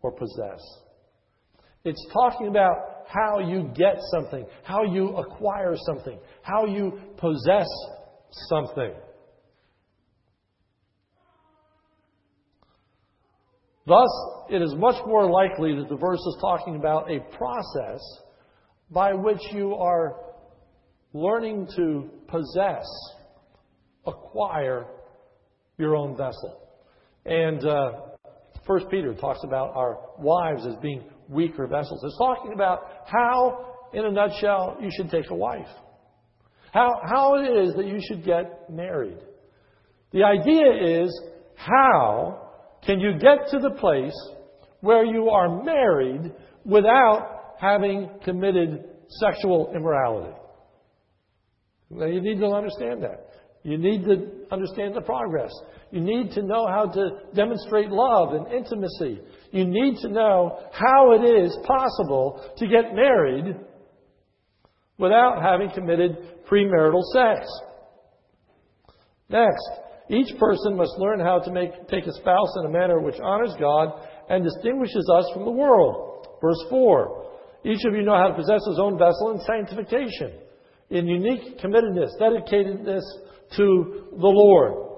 or 0.00 0.12
possess. 0.12 0.60
It's 1.84 2.06
talking 2.12 2.48
about 2.48 2.76
how 3.06 3.40
you 3.40 3.70
get 3.74 3.96
something, 4.12 4.46
how 4.62 4.84
you 4.84 5.16
acquire 5.16 5.74
something, 5.86 6.18
how 6.42 6.66
you 6.66 6.98
possess 7.16 7.66
something. 8.48 8.92
Thus, 13.86 14.08
it 14.48 14.62
is 14.62 14.74
much 14.76 15.04
more 15.06 15.28
likely 15.30 15.74
that 15.76 15.88
the 15.88 15.96
verse 15.96 16.20
is 16.20 16.36
talking 16.40 16.76
about 16.76 17.10
a 17.10 17.20
process 17.36 18.00
by 18.90 19.12
which 19.12 19.40
you 19.52 19.74
are 19.74 20.16
learning 21.12 21.66
to 21.76 22.10
possess, 22.28 22.86
acquire 24.06 24.86
your 25.78 25.96
own 25.96 26.16
vessel. 26.16 26.60
And 27.24 27.64
uh, 27.64 27.92
First 28.66 28.86
Peter 28.90 29.14
talks 29.14 29.40
about 29.44 29.74
our 29.74 29.98
wives 30.18 30.64
as 30.66 30.76
being 30.80 31.02
weaker 31.28 31.66
vessels. 31.66 32.02
It's 32.04 32.18
talking 32.18 32.52
about 32.52 32.80
how, 33.06 33.88
in 33.92 34.04
a 34.04 34.10
nutshell, 34.10 34.78
you 34.80 34.90
should 34.96 35.10
take 35.10 35.28
a 35.30 35.34
wife. 35.34 35.66
How, 36.72 37.00
how 37.04 37.34
it 37.34 37.64
is 37.64 37.74
that 37.74 37.86
you 37.86 37.98
should 38.06 38.24
get 38.24 38.70
married. 38.70 39.18
The 40.12 40.24
idea 40.24 41.02
is 41.02 41.22
how 41.56 42.41
can 42.84 43.00
you 43.00 43.12
get 43.12 43.48
to 43.50 43.58
the 43.58 43.70
place 43.78 44.16
where 44.80 45.04
you 45.04 45.30
are 45.30 45.62
married 45.62 46.32
without 46.64 47.54
having 47.60 48.10
committed 48.24 48.84
sexual 49.08 49.72
immorality? 49.74 50.34
Now, 51.90 52.06
you 52.06 52.20
need 52.20 52.38
to 52.40 52.46
understand 52.46 53.02
that. 53.02 53.28
You 53.62 53.78
need 53.78 54.04
to 54.04 54.46
understand 54.50 54.96
the 54.96 55.02
progress. 55.02 55.52
You 55.92 56.00
need 56.00 56.32
to 56.32 56.42
know 56.42 56.66
how 56.66 56.86
to 56.86 57.10
demonstrate 57.34 57.90
love 57.90 58.34
and 58.34 58.52
intimacy. 58.52 59.20
You 59.52 59.66
need 59.66 59.98
to 59.98 60.08
know 60.08 60.58
how 60.72 61.12
it 61.12 61.24
is 61.24 61.56
possible 61.64 62.50
to 62.56 62.66
get 62.66 62.94
married 62.94 63.56
without 64.98 65.42
having 65.42 65.70
committed 65.70 66.44
premarital 66.50 67.02
sex. 67.12 67.46
Next, 69.28 69.70
each 70.12 70.38
person 70.38 70.76
must 70.76 70.98
learn 70.98 71.20
how 71.20 71.38
to 71.38 71.50
make, 71.50 71.88
take 71.88 72.06
a 72.06 72.12
spouse 72.12 72.54
in 72.60 72.66
a 72.66 72.70
manner 72.70 73.00
which 73.00 73.18
honors 73.22 73.54
God 73.58 73.88
and 74.28 74.44
distinguishes 74.44 75.08
us 75.10 75.24
from 75.32 75.46
the 75.46 75.50
world. 75.50 76.26
Verse 76.42 76.62
4 76.68 77.30
Each 77.64 77.84
of 77.86 77.94
you 77.94 78.02
know 78.02 78.14
how 78.14 78.28
to 78.28 78.34
possess 78.34 78.60
his 78.66 78.78
own 78.78 78.98
vessel 78.98 79.32
in 79.32 79.40
sanctification, 79.40 80.32
in 80.90 81.06
unique 81.06 81.58
committedness, 81.58 82.10
dedicatedness 82.20 83.02
to 83.56 84.08
the 84.12 84.28
Lord. 84.28 84.90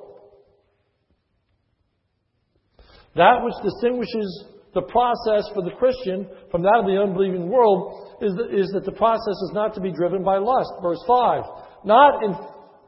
That 3.14 3.44
which 3.44 3.54
distinguishes 3.62 4.46
the 4.74 4.82
process 4.82 5.48
for 5.54 5.62
the 5.62 5.76
Christian 5.78 6.28
from 6.50 6.62
that 6.62 6.80
of 6.80 6.86
the 6.86 7.00
unbelieving 7.00 7.48
world 7.48 8.18
is 8.20 8.34
that, 8.34 8.52
is 8.52 8.68
that 8.74 8.84
the 8.84 8.98
process 8.98 9.38
is 9.46 9.52
not 9.54 9.74
to 9.74 9.80
be 9.80 9.92
driven 9.92 10.24
by 10.24 10.38
lust. 10.38 10.72
Verse 10.82 10.98
5. 11.06 11.42
Not 11.84 12.24
in 12.24 12.34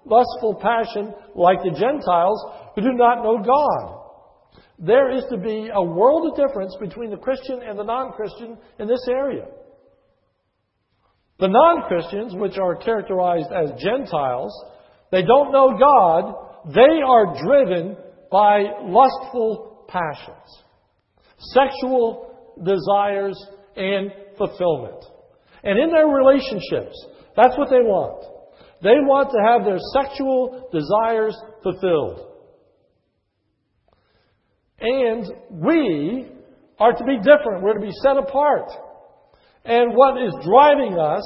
lustful 0.06 0.54
passion 0.54 1.12
like 1.34 1.58
the 1.62 1.76
Gentiles 1.78 2.44
who 2.74 2.82
do 2.82 2.92
not 2.92 3.22
know 3.22 3.42
God. 3.42 4.02
There 4.78 5.10
is 5.16 5.24
to 5.30 5.38
be 5.38 5.70
a 5.72 5.82
world 5.82 6.30
of 6.30 6.46
difference 6.46 6.76
between 6.80 7.10
the 7.10 7.16
Christian 7.16 7.60
and 7.62 7.78
the 7.78 7.84
non 7.84 8.12
Christian 8.12 8.58
in 8.78 8.86
this 8.86 9.06
area. 9.08 9.46
The 11.38 11.48
non 11.48 11.88
Christians, 11.88 12.34
which 12.34 12.58
are 12.58 12.76
characterized 12.76 13.50
as 13.52 13.70
Gentiles, 13.82 14.52
they 15.10 15.22
don't 15.22 15.52
know 15.52 15.76
God, 15.78 16.34
they 16.74 17.00
are 17.06 17.42
driven 17.42 17.96
by 18.30 18.64
lustful 18.82 19.86
passions, 19.88 20.62
sexual 21.38 22.54
desires, 22.62 23.38
and 23.76 24.10
fulfillment. 24.36 25.04
And 25.62 25.78
in 25.78 25.90
their 25.90 26.06
relationships, 26.06 26.96
that's 27.36 27.56
what 27.56 27.70
they 27.70 27.80
want. 27.80 28.35
They 28.82 29.00
want 29.00 29.30
to 29.30 29.38
have 29.42 29.64
their 29.64 29.78
sexual 29.94 30.68
desires 30.72 31.36
fulfilled. 31.62 32.26
And 34.80 35.24
we 35.50 36.26
are 36.78 36.92
to 36.92 37.04
be 37.04 37.16
different. 37.16 37.62
We're 37.62 37.74
to 37.74 37.80
be 37.80 37.92
set 38.02 38.16
apart. 38.16 38.70
And 39.64 39.94
what 39.94 40.22
is 40.22 40.34
driving 40.44 40.98
us 40.98 41.24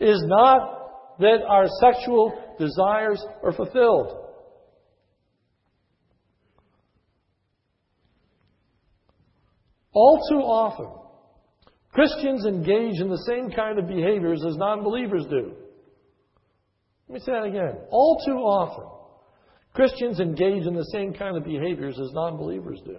is 0.00 0.22
not 0.26 1.18
that 1.20 1.42
our 1.48 1.66
sexual 1.80 2.32
desires 2.58 3.24
are 3.44 3.52
fulfilled. 3.52 4.18
All 9.94 10.20
too 10.28 10.38
often, 10.40 10.90
Christians 11.92 12.46
engage 12.46 13.00
in 13.00 13.10
the 13.10 13.22
same 13.28 13.50
kind 13.50 13.78
of 13.78 13.86
behaviors 13.86 14.42
as 14.46 14.56
non 14.56 14.82
believers 14.82 15.26
do. 15.28 15.54
Let 17.08 17.14
me 17.14 17.20
say 17.20 17.32
that 17.32 17.44
again. 17.44 17.78
All 17.90 18.22
too 18.26 18.36
often, 18.36 18.86
Christians 19.74 20.20
engage 20.20 20.66
in 20.66 20.74
the 20.74 20.88
same 20.92 21.14
kind 21.14 21.36
of 21.36 21.44
behaviors 21.44 21.98
as 21.98 22.12
non 22.12 22.36
believers 22.36 22.80
do. 22.84 22.96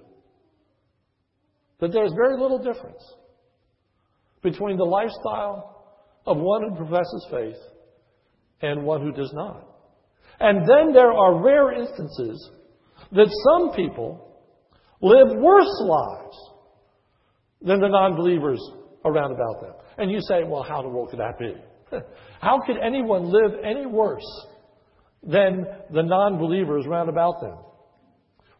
That 1.79 1.91
there's 1.91 2.13
very 2.13 2.39
little 2.39 2.59
difference 2.59 3.03
between 4.41 4.77
the 4.77 4.83
lifestyle 4.83 5.73
of 6.25 6.37
one 6.37 6.63
who 6.63 6.75
professes 6.75 7.27
faith 7.31 7.57
and 8.61 8.83
one 8.83 9.01
who 9.01 9.11
does 9.11 9.31
not. 9.33 9.67
And 10.39 10.59
then 10.67 10.93
there 10.93 11.11
are 11.11 11.43
rare 11.43 11.73
instances 11.73 12.49
that 13.11 13.29
some 13.45 13.75
people 13.75 14.33
live 15.01 15.37
worse 15.37 15.81
lives 15.81 16.37
than 17.61 17.79
the 17.79 17.87
non 17.87 18.15
believers 18.15 18.59
around 19.05 19.31
about 19.31 19.61
them. 19.61 19.73
And 19.97 20.11
you 20.11 20.19
say, 20.21 20.43
well, 20.45 20.63
how 20.63 20.79
in 20.79 20.87
the 20.87 20.89
world 20.89 21.09
could 21.09 21.19
that 21.19 21.37
be? 21.37 21.53
how 22.41 22.59
could 22.65 22.77
anyone 22.77 23.31
live 23.31 23.59
any 23.63 23.85
worse 23.85 24.25
than 25.21 25.65
the 25.91 26.03
non 26.03 26.37
believers 26.37 26.85
round 26.87 27.09
about 27.09 27.41
them? 27.41 27.57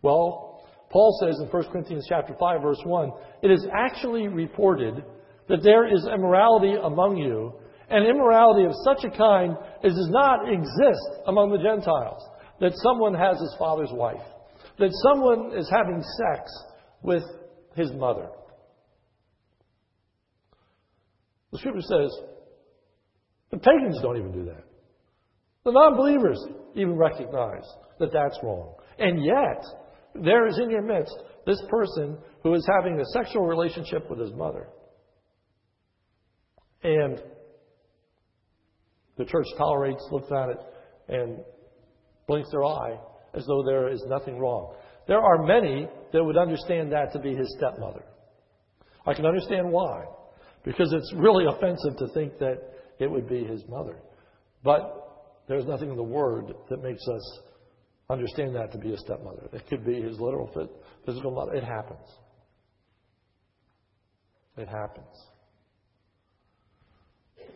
Well, 0.02 0.64
Paul 0.90 1.18
says 1.22 1.40
in 1.40 1.48
1 1.48 1.64
Corinthians 1.72 2.06
chapter 2.08 2.36
5, 2.40 2.62
verse 2.62 2.82
1, 2.84 3.12
it 3.42 3.52
is 3.52 3.66
actually 3.76 4.28
reported 4.28 5.04
that 5.50 5.64
there 5.64 5.92
is 5.92 6.06
immorality 6.06 6.76
among 6.82 7.18
you, 7.18 7.54
and 7.90 8.08
immorality 8.08 8.66
of 8.66 8.72
such 8.86 9.04
a 9.04 9.18
kind 9.18 9.58
as 9.84 9.94
does 9.94 10.10
not 10.10 10.52
exist 10.52 11.24
among 11.28 11.52
the 11.52 11.58
Gentiles, 11.58 12.22
that 12.60 12.72
someone 12.76 13.14
has 13.14 13.40
his 13.40 13.56
father's 13.58 13.92
wife, 13.92 14.22
that 14.80 14.92
someone 15.12 15.52
is 15.58 15.70
having 15.70 16.02
sex 16.02 16.52
with 17.02 17.24
his 17.76 17.92
mother. 17.94 18.30
The 21.52 21.60
scripture 21.60 21.82
says 21.82 22.12
the 23.54 23.60
pagans 23.60 24.00
don't 24.02 24.18
even 24.18 24.32
do 24.32 24.46
that. 24.46 24.64
The 25.64 25.72
non 25.72 25.96
believers 25.96 26.44
even 26.74 26.96
recognize 26.96 27.70
that 28.00 28.12
that's 28.12 28.36
wrong. 28.42 28.74
And 28.98 29.24
yet, 29.24 29.64
there 30.16 30.48
is 30.48 30.58
in 30.58 30.72
your 30.72 30.82
midst 30.82 31.16
this 31.46 31.62
person 31.70 32.18
who 32.42 32.56
is 32.56 32.68
having 32.76 33.00
a 33.00 33.06
sexual 33.14 33.46
relationship 33.46 34.10
with 34.10 34.20
his 34.20 34.34
mother. 34.34 34.70
And 36.82 37.22
the 39.18 39.26
church 39.26 39.46
tolerates, 39.56 40.04
looks 40.12 40.32
at 40.36 40.50
it, 40.50 40.58
and 41.10 41.38
blinks 42.28 42.50
their 42.50 42.66
eye 42.66 42.98
as 43.36 43.46
though 43.46 43.62
there 43.64 43.88
is 43.88 44.04
nothing 44.08 44.40
wrong. 44.40 44.74
There 45.08 45.22
are 45.22 45.44
many 45.44 45.88
that 46.12 46.24
would 46.24 46.38
understand 46.38 46.92
that 46.92 47.14
to 47.14 47.20
be 47.20 47.36
his 47.36 47.56
stepmother. 47.60 48.04
I 49.06 49.14
can 49.14 49.28
understand 49.28 49.72
why. 49.72 50.06
Because 50.64 50.92
it's 50.92 51.14
really 51.18 51.46
offensive 51.46 51.98
to 52.00 52.08
think 52.16 52.40
that 52.40 52.73
it 53.04 53.12
would 53.12 53.28
be 53.28 53.44
his 53.44 53.64
mother. 53.68 53.98
But 54.64 55.04
there's 55.48 55.66
nothing 55.66 55.90
in 55.90 55.98
the 55.98 56.04
Word 56.04 56.54
that 56.70 56.82
makes 56.82 57.06
us 57.08 57.40
understand 58.10 58.56
that 58.56 58.72
to 58.72 58.78
be 58.78 58.94
a 58.94 58.98
stepmother. 58.98 59.50
It 59.52 59.68
could 59.68 59.86
be 59.86 60.02
his 60.02 60.20
literal 60.20 60.50
physical 61.06 61.32
mother. 61.32 61.54
It 61.54 61.64
happens. 61.64 62.08
It 64.58 64.68
happens. 64.68 65.16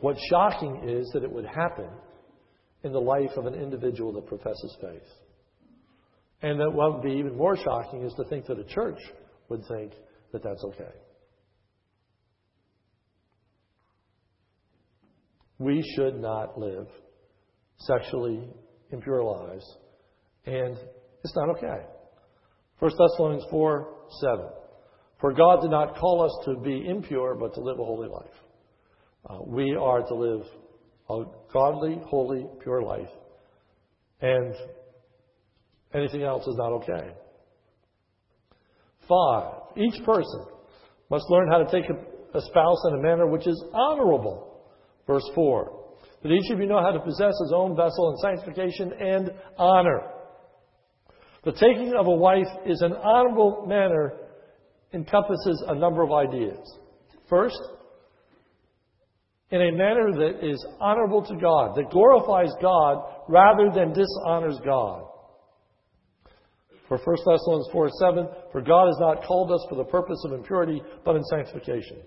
What's 0.02 0.20
shocking 0.30 0.88
is 0.88 1.10
that 1.14 1.24
it 1.24 1.32
would 1.32 1.46
happen 1.46 1.90
in 2.84 2.92
the 2.92 3.00
life 3.00 3.32
of 3.38 3.46
an 3.46 3.56
individual 3.56 4.14
that 4.14 4.28
professes 4.28 4.78
faith. 4.82 5.10
And 6.42 6.60
that 6.60 6.72
what 6.72 6.94
would 6.94 7.04
be 7.04 7.18
even 7.18 7.36
more 7.36 7.58
shocking 7.58 8.04
is 8.04 8.14
to 8.14 8.24
think 8.26 8.46
that 8.46 8.60
a 8.60 8.64
church 8.64 9.00
would 9.50 9.62
think 9.68 9.94
that 10.34 10.44
that's 10.44 10.64
okay. 10.64 10.94
We 15.60 15.84
should 15.96 16.20
not 16.20 16.58
live 16.58 16.88
sexually 17.80 18.48
impure 18.92 19.24
lives, 19.24 19.66
and 20.46 20.78
it's 21.24 21.36
not 21.36 21.50
okay. 21.58 21.86
1 22.80 22.92
Thessalonians 22.92 23.46
4 23.50 23.94
7. 24.22 24.46
For 25.20 25.34
God 25.34 25.62
did 25.62 25.72
not 25.72 25.98
call 25.98 26.24
us 26.24 26.46
to 26.46 26.62
be 26.62 26.88
impure, 26.88 27.36
but 27.36 27.54
to 27.56 27.62
live 27.62 27.80
a 27.80 27.84
holy 27.84 28.08
life. 28.08 28.26
Uh, 29.28 29.40
we 29.46 29.76
are 29.76 30.04
to 30.04 30.14
live 30.14 30.46
a 31.10 31.24
godly, 31.52 32.00
holy, 32.08 32.46
pure 32.62 32.84
life, 32.84 33.10
and 34.22 34.54
anything 35.94 36.22
else 36.22 36.46
is 36.46 36.56
not 36.56 36.72
okay. 36.74 37.14
Five, 39.10 39.54
each 39.76 40.04
person 40.06 40.46
must 41.10 41.26
learn 41.30 41.50
how 41.50 41.64
to 41.64 41.72
take 41.72 41.90
a, 41.90 42.38
a 42.38 42.42
spouse 42.42 42.78
in 42.90 43.00
a 43.00 43.02
manner 43.02 43.26
which 43.26 43.48
is 43.48 43.64
honorable 43.74 44.47
Verse 45.08 45.28
4 45.34 45.72
That 46.22 46.32
each 46.32 46.52
of 46.52 46.60
you 46.60 46.68
know 46.68 46.82
how 46.82 46.92
to 46.92 47.00
possess 47.00 47.34
his 47.42 47.54
own 47.56 47.76
vessel 47.76 48.12
in 48.12 48.18
sanctification 48.18 48.94
and 49.00 49.32
honor. 49.58 50.02
The 51.46 51.54
taking 51.54 51.94
of 51.98 52.08
a 52.08 52.12
wife 52.12 52.48
is 52.66 52.82
an 52.82 52.94
honorable 52.94 53.66
manner 53.66 54.14
encompasses 54.94 55.64
a 55.68 55.76
number 55.76 56.04
of 56.04 56.12
ideas. 56.12 56.58
First, 57.30 57.60
in 59.50 59.62
a 59.62 59.72
manner 59.72 60.12
that 60.12 60.46
is 60.46 60.66
honorable 60.80 61.24
to 61.24 61.36
God, 61.38 61.76
that 61.78 61.90
glorifies 61.90 62.52
God 62.62 63.04
rather 63.30 63.72
than 63.74 63.94
dishonors 63.94 64.60
God. 64.66 65.04
For 66.90 66.98
1 66.98 67.18
Thessalonians 67.26 67.70
4 67.72 67.90
7, 68.00 68.28
for 68.52 68.62
God 68.62 68.88
has 68.88 68.98
not 69.00 69.24
called 69.24 69.52
us 69.52 69.66
for 69.70 69.76
the 69.76 69.84
purpose 69.86 70.22
of 70.26 70.34
impurity, 70.34 70.82
but 71.04 71.16
in 71.16 71.24
sanctification. 71.24 72.02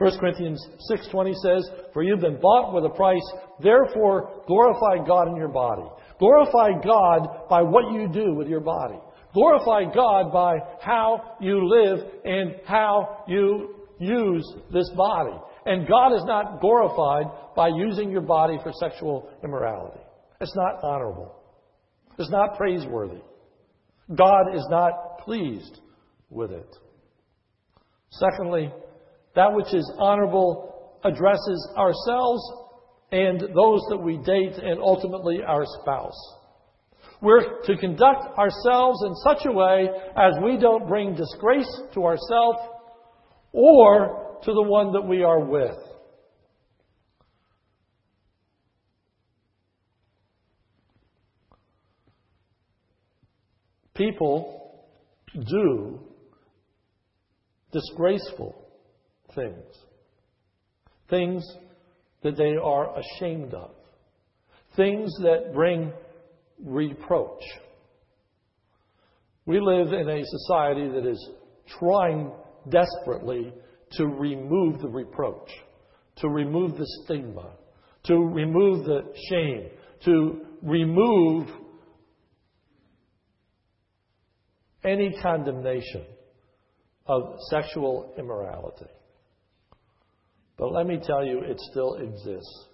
1 0.00 0.18
Corinthians 0.18 0.66
6:20 0.88 1.34
says, 1.34 1.70
"For 1.92 2.02
you've 2.02 2.20
been 2.20 2.40
bought 2.40 2.72
with 2.72 2.86
a 2.86 2.88
price, 2.88 3.32
therefore 3.58 4.30
glorify 4.46 5.04
God 5.06 5.28
in 5.28 5.36
your 5.36 5.52
body. 5.52 5.86
Glorify 6.18 6.80
God 6.82 7.48
by 7.50 7.60
what 7.60 7.92
you 7.92 8.08
do 8.08 8.34
with 8.34 8.48
your 8.48 8.60
body. 8.60 8.98
Glorify 9.34 9.84
God 9.92 10.32
by 10.32 10.58
how 10.80 11.20
you 11.38 11.68
live 11.68 11.98
and 12.24 12.60
how 12.64 13.24
you 13.26 13.74
use 13.98 14.44
this 14.70 14.90
body. 14.96 15.38
And 15.66 15.86
God 15.86 16.14
is 16.14 16.24
not 16.24 16.62
glorified 16.62 17.26
by 17.54 17.68
using 17.68 18.10
your 18.10 18.22
body 18.22 18.58
for 18.62 18.72
sexual 18.72 19.28
immorality. 19.44 20.00
It's 20.40 20.56
not 20.56 20.82
honorable. 20.82 21.34
It's 22.18 22.30
not 22.30 22.56
praiseworthy. 22.56 23.20
God 24.14 24.54
is 24.54 24.66
not 24.70 25.18
pleased 25.18 25.78
with 26.30 26.52
it. 26.52 26.76
Secondly, 28.08 28.72
that 29.34 29.52
which 29.52 29.72
is 29.72 29.90
honorable 29.98 30.98
addresses 31.04 31.68
ourselves 31.76 32.42
and 33.12 33.40
those 33.40 33.80
that 33.88 34.00
we 34.02 34.18
date 34.18 34.54
and 34.62 34.80
ultimately 34.80 35.40
our 35.46 35.64
spouse. 35.80 36.36
We're 37.22 37.60
to 37.64 37.76
conduct 37.76 38.38
ourselves 38.38 39.02
in 39.04 39.14
such 39.16 39.44
a 39.46 39.52
way 39.52 39.88
as 40.16 40.34
we 40.42 40.56
don't 40.56 40.88
bring 40.88 41.14
disgrace 41.14 41.80
to 41.94 42.04
ourselves 42.04 42.58
or 43.52 44.38
to 44.42 44.52
the 44.52 44.62
one 44.62 44.92
that 44.92 45.02
we 45.02 45.22
are 45.22 45.40
with. 45.40 45.76
People 53.94 54.86
do 55.34 56.00
disgraceful 57.70 58.59
things. 59.34 59.64
Things 61.08 61.44
that 62.22 62.36
they 62.36 62.56
are 62.62 62.98
ashamed 62.98 63.54
of. 63.54 63.70
Things 64.76 65.12
that 65.22 65.52
bring 65.54 65.92
reproach. 66.62 67.42
We 69.46 69.60
live 69.60 69.92
in 69.92 70.08
a 70.08 70.22
society 70.24 70.88
that 70.88 71.06
is 71.06 71.30
trying 71.78 72.30
desperately 72.68 73.52
to 73.92 74.06
remove 74.06 74.80
the 74.80 74.88
reproach, 74.88 75.50
to 76.16 76.28
remove 76.28 76.76
the 76.76 76.86
stigma, 77.02 77.52
to 78.04 78.16
remove 78.16 78.84
the 78.84 79.02
shame, 79.28 79.70
to 80.04 80.46
remove 80.62 81.48
any 84.84 85.14
condemnation 85.20 86.04
of 87.06 87.36
sexual 87.50 88.14
immorality. 88.18 88.86
But 90.60 90.74
let 90.74 90.86
me 90.86 91.00
tell 91.02 91.24
you, 91.24 91.40
it 91.40 91.58
still 91.58 91.94
exists. 91.94 92.66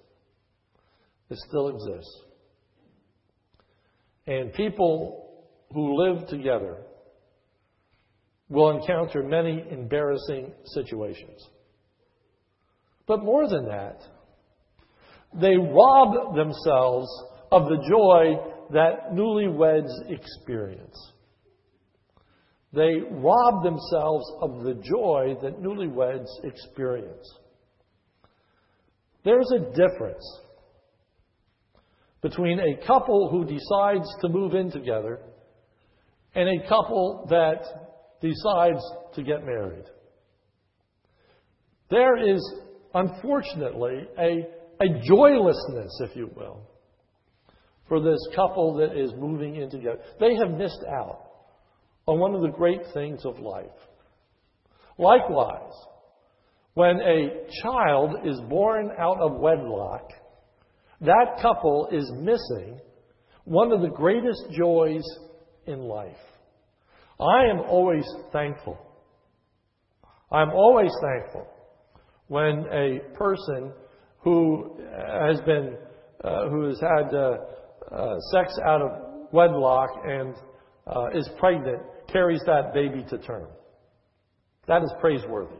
It 1.30 1.38
still 1.48 1.68
exists. 1.68 2.20
And 4.26 4.52
people 4.52 5.44
who 5.72 6.02
live 6.02 6.26
together 6.26 6.78
will 8.48 8.70
encounter 8.70 9.22
many 9.22 9.64
embarrassing 9.70 10.52
situations. 10.64 11.40
But 13.06 13.22
more 13.22 13.48
than 13.48 13.66
that, 13.66 14.00
they 15.40 15.56
rob 15.56 16.34
themselves 16.34 17.08
of 17.52 17.68
the 17.68 17.84
joy 17.88 18.34
that 18.72 19.12
newlyweds 19.12 20.10
experience. 20.10 21.12
They 22.72 22.96
rob 23.12 23.62
themselves 23.62 24.24
of 24.42 24.64
the 24.64 24.74
joy 24.74 25.36
that 25.42 25.60
newlyweds 25.62 26.26
experience. 26.42 27.32
There's 29.26 29.50
a 29.56 29.58
difference 29.58 30.24
between 32.22 32.60
a 32.60 32.86
couple 32.86 33.28
who 33.28 33.44
decides 33.44 34.08
to 34.20 34.28
move 34.28 34.54
in 34.54 34.70
together 34.70 35.18
and 36.36 36.48
a 36.48 36.68
couple 36.68 37.26
that 37.28 37.60
decides 38.20 38.80
to 39.16 39.24
get 39.24 39.44
married. 39.44 39.86
There 41.90 42.16
is, 42.16 42.40
unfortunately, 42.94 44.06
a, 44.16 44.46
a 44.80 44.88
joylessness, 45.02 46.00
if 46.02 46.14
you 46.14 46.30
will, 46.36 46.60
for 47.88 48.00
this 48.00 48.20
couple 48.36 48.76
that 48.76 48.96
is 48.96 49.12
moving 49.18 49.56
in 49.56 49.70
together. 49.70 49.98
They 50.20 50.36
have 50.36 50.52
missed 50.52 50.84
out 50.88 51.22
on 52.06 52.20
one 52.20 52.36
of 52.36 52.42
the 52.42 52.56
great 52.56 52.82
things 52.94 53.24
of 53.24 53.40
life. 53.40 53.66
Likewise, 54.98 55.74
when 56.76 57.00
a 57.00 57.30
child 57.62 58.16
is 58.26 58.38
born 58.50 58.90
out 58.98 59.18
of 59.18 59.40
wedlock, 59.40 60.10
that 61.00 61.38
couple 61.40 61.88
is 61.90 62.12
missing 62.16 62.78
one 63.44 63.72
of 63.72 63.80
the 63.80 63.88
greatest 63.88 64.44
joys 64.50 65.02
in 65.66 65.78
life. 65.78 66.18
I 67.18 67.46
am 67.46 67.60
always 67.60 68.04
thankful. 68.30 68.76
I'm 70.30 70.50
always 70.50 70.90
thankful 71.00 71.46
when 72.26 72.66
a 72.70 72.98
person 73.14 73.72
who 74.18 74.76
has 75.22 75.40
been, 75.46 75.78
uh, 76.22 76.50
who 76.50 76.66
has 76.68 76.78
had 76.78 77.14
uh, 77.14 77.36
uh, 77.90 78.18
sex 78.32 78.52
out 78.66 78.82
of 78.82 78.90
wedlock 79.32 79.88
and 80.04 80.34
uh, 80.86 81.06
is 81.14 81.26
pregnant 81.38 81.80
carries 82.12 82.42
that 82.44 82.74
baby 82.74 83.02
to 83.08 83.16
term. 83.16 83.48
That 84.68 84.82
is 84.82 84.92
praiseworthy, 85.00 85.56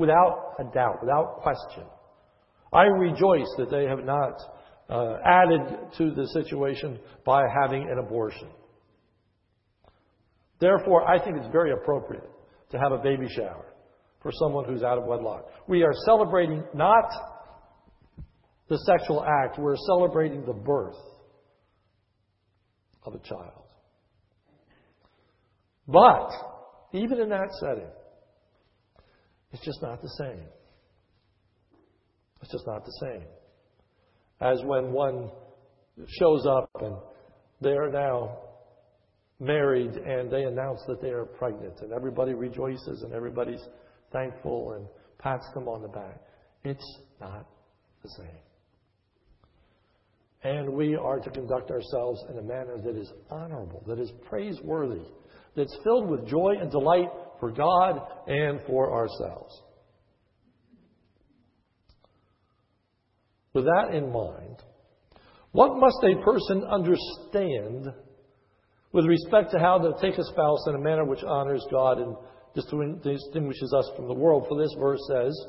without 0.00 0.54
a 0.58 0.64
doubt, 0.64 0.98
without 1.02 1.40
question. 1.42 1.84
I 2.72 2.84
rejoice 2.84 3.52
that 3.58 3.70
they 3.70 3.84
have 3.84 4.04
not 4.04 4.32
uh, 4.88 5.18
added 5.24 5.92
to 5.98 6.10
the 6.12 6.26
situation 6.28 6.98
by 7.24 7.42
having 7.62 7.82
an 7.82 7.98
abortion. 7.98 8.48
Therefore, 10.58 11.08
I 11.08 11.22
think 11.22 11.36
it's 11.36 11.52
very 11.52 11.72
appropriate 11.72 12.28
to 12.70 12.78
have 12.78 12.92
a 12.92 12.98
baby 12.98 13.26
shower 13.28 13.66
for 14.22 14.30
someone 14.32 14.64
who's 14.64 14.82
out 14.82 14.98
of 14.98 15.04
wedlock. 15.04 15.46
We 15.68 15.82
are 15.82 15.92
celebrating 16.06 16.64
not 16.74 17.10
the 18.68 18.78
sexual 18.78 19.24
act, 19.24 19.58
we're 19.58 19.76
celebrating 19.86 20.44
the 20.46 20.52
birth 20.52 20.96
of 23.04 23.14
a 23.14 23.18
child. 23.18 23.64
But, 25.88 26.30
even 26.92 27.18
in 27.18 27.30
that 27.30 27.48
setting, 27.60 27.90
it's 29.52 29.64
just 29.64 29.82
not 29.82 30.00
the 30.02 30.10
same. 30.18 30.46
It's 32.42 32.52
just 32.52 32.66
not 32.66 32.84
the 32.84 32.92
same 33.00 33.26
as 34.40 34.60
when 34.64 34.92
one 34.92 35.30
shows 36.18 36.46
up 36.46 36.70
and 36.80 36.96
they 37.60 37.72
are 37.72 37.90
now 37.90 38.38
married 39.38 39.92
and 39.92 40.30
they 40.30 40.44
announce 40.44 40.80
that 40.86 41.00
they 41.00 41.10
are 41.10 41.24
pregnant 41.24 41.80
and 41.80 41.92
everybody 41.92 42.34
rejoices 42.34 43.02
and 43.02 43.12
everybody's 43.12 43.62
thankful 44.12 44.72
and 44.72 44.86
pats 45.18 45.46
them 45.54 45.68
on 45.68 45.82
the 45.82 45.88
back. 45.88 46.20
It's 46.64 46.98
not 47.20 47.46
the 48.02 48.08
same. 48.16 48.26
And 50.42 50.72
we 50.72 50.96
are 50.96 51.20
to 51.20 51.30
conduct 51.30 51.70
ourselves 51.70 52.24
in 52.30 52.38
a 52.38 52.42
manner 52.42 52.78
that 52.82 52.96
is 52.96 53.12
honorable, 53.30 53.84
that 53.86 53.98
is 53.98 54.10
praiseworthy, 54.28 55.04
that's 55.54 55.76
filled 55.84 56.08
with 56.08 56.26
joy 56.26 56.54
and 56.58 56.70
delight 56.70 57.10
for 57.40 57.50
God 57.50 58.00
and 58.26 58.60
for 58.66 58.92
ourselves. 58.92 59.60
With 63.52 63.64
that 63.64 63.94
in 63.94 64.12
mind, 64.12 64.62
what 65.52 65.76
must 65.76 65.98
a 66.04 66.22
person 66.22 66.62
understand 66.64 67.88
with 68.92 69.06
respect 69.06 69.50
to 69.52 69.58
how 69.58 69.78
to 69.78 69.92
take 70.00 70.18
a 70.18 70.24
spouse 70.24 70.66
in 70.68 70.76
a 70.76 70.78
manner 70.78 71.04
which 71.04 71.24
honors 71.24 71.64
God 71.70 71.98
and 71.98 72.14
distinguishes 72.54 73.74
us 73.76 73.90
from 73.96 74.06
the 74.06 74.14
world? 74.14 74.46
For 74.48 74.60
this 74.60 74.74
verse 74.78 75.00
says 75.08 75.46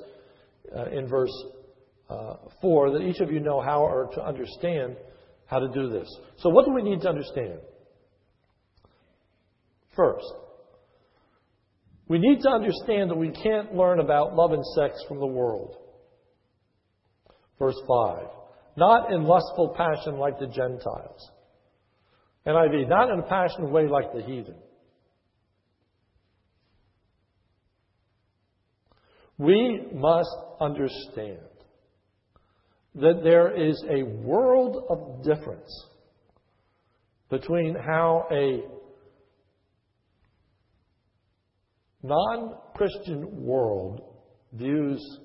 uh, 0.75 0.85
in 0.85 1.07
verse 1.07 1.33
uh, 2.09 2.35
4 2.61 2.91
that 2.91 3.01
each 3.05 3.19
of 3.19 3.31
you 3.31 3.39
know 3.39 3.61
how 3.61 3.81
or 3.81 4.09
to 4.15 4.25
understand 4.25 4.97
how 5.45 5.59
to 5.59 5.67
do 5.67 5.89
this. 5.89 6.07
So, 6.37 6.49
what 6.49 6.65
do 6.65 6.73
we 6.73 6.81
need 6.81 7.01
to 7.01 7.09
understand? 7.09 7.59
First, 9.95 10.25
we 12.11 12.19
need 12.19 12.41
to 12.41 12.49
understand 12.49 13.09
that 13.09 13.15
we 13.15 13.29
can't 13.29 13.73
learn 13.73 14.01
about 14.01 14.35
love 14.35 14.51
and 14.51 14.65
sex 14.75 15.01
from 15.07 15.19
the 15.19 15.25
world. 15.25 15.77
Verse 17.57 17.79
5. 17.87 18.25
Not 18.75 19.13
in 19.13 19.23
lustful 19.23 19.73
passion 19.77 20.17
like 20.17 20.37
the 20.37 20.47
Gentiles. 20.47 21.31
NIV, 22.45 22.89
not 22.89 23.11
in 23.11 23.19
a 23.19 23.23
passionate 23.23 23.71
way 23.71 23.87
like 23.87 24.11
the 24.11 24.23
heathen. 24.23 24.57
We 29.37 29.87
must 29.93 30.35
understand 30.59 31.47
that 32.95 33.21
there 33.23 33.55
is 33.55 33.81
a 33.89 34.03
world 34.03 34.83
of 34.89 35.23
difference 35.23 35.71
between 37.29 37.73
how 37.73 38.25
a 38.29 38.63
non 42.03 42.55
Christian 42.75 43.45
world 43.45 44.01
views 44.53 45.19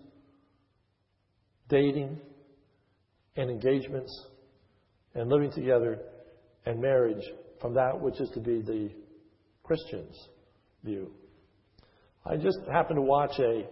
dating 1.69 2.21
and 3.37 3.51
engagements 3.51 4.27
and 5.15 5.31
living 5.31 5.51
together 5.51 5.99
and 6.65 6.81
marriage 6.81 7.25
from 7.61 7.75
that 7.75 8.01
which 8.01 8.21
is 8.21 8.31
to 8.35 8.41
be 8.41 8.61
the 8.61 8.91
Christian's 9.63 10.17
view. 10.85 11.11
I 12.25 12.37
just 12.37 12.59
happened 12.71 12.97
to 12.97 13.03
watch 13.03 13.39
a 13.39 13.67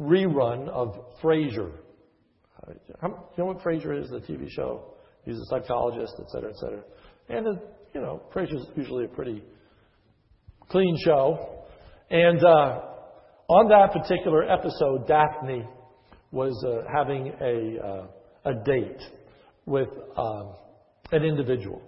rerun 0.00 0.68
of 0.68 0.94
Frasier. 1.22 1.72
Uh, 2.66 2.72
you 3.02 3.08
know 3.38 3.46
what 3.46 3.58
Frasier 3.60 4.00
is, 4.00 4.10
the 4.10 4.20
TV 4.20 4.48
show? 4.50 4.94
He's 5.24 5.36
a 5.36 5.44
psychologist, 5.46 6.14
et 6.20 6.30
cetera, 6.30 6.50
et 6.50 6.56
cetera. 6.56 6.82
And, 7.28 7.46
uh, 7.46 7.60
you 7.94 8.00
know, 8.00 8.22
Frasier's 8.34 8.66
usually 8.76 9.04
a 9.04 9.08
pretty 9.08 9.42
clean 10.68 10.96
show. 11.04 11.55
And 12.10 12.44
uh, 12.44 12.80
on 13.48 13.68
that 13.68 13.92
particular 13.92 14.44
episode, 14.48 15.08
Daphne 15.08 15.66
was 16.30 16.64
uh, 16.64 16.88
having 16.92 17.32
a, 17.40 17.84
uh, 17.84 18.06
a 18.44 18.54
date 18.64 19.02
with 19.64 19.88
um, 20.16 20.54
an 21.12 21.24
individual. 21.24 21.82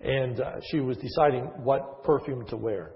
And 0.00 0.40
uh, 0.40 0.56
she 0.70 0.80
was 0.80 0.96
deciding 0.96 1.44
what 1.62 2.04
perfume 2.04 2.46
to 2.48 2.56
wear. 2.56 2.92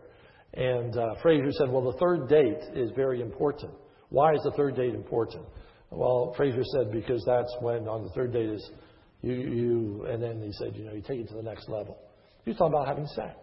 And 0.55 0.97
uh, 0.97 1.15
Frasier 1.23 1.53
said, 1.53 1.71
Well, 1.71 1.93
the 1.93 1.99
third 1.99 2.29
date 2.29 2.61
is 2.75 2.91
very 2.97 3.21
important. 3.21 3.73
Why 4.09 4.33
is 4.33 4.41
the 4.45 4.53
third 4.53 4.77
date 4.77 4.95
important? 4.95 5.45
Well, 5.91 6.35
Frasier 6.39 6.65
said, 6.65 6.91
Because 6.91 7.23
that's 7.27 7.55
when 7.61 7.87
on 7.89 8.05
the 8.05 8.11
third 8.11 8.33
date 8.33 8.51
is 8.51 8.71
you, 9.23 9.33
you, 9.33 10.07
and 10.09 10.23
then 10.23 10.43
he 10.43 10.53
said, 10.53 10.75
You 10.75 10.85
know, 10.85 10.95
you 10.95 11.03
take 11.03 11.21
it 11.21 11.29
to 11.29 11.35
the 11.35 11.43
next 11.43 11.69
level. 11.69 11.99
He 12.45 12.51
was 12.51 12.59
talking 12.59 12.75
about 12.75 12.89
having 12.89 13.07
sex. 13.07 13.37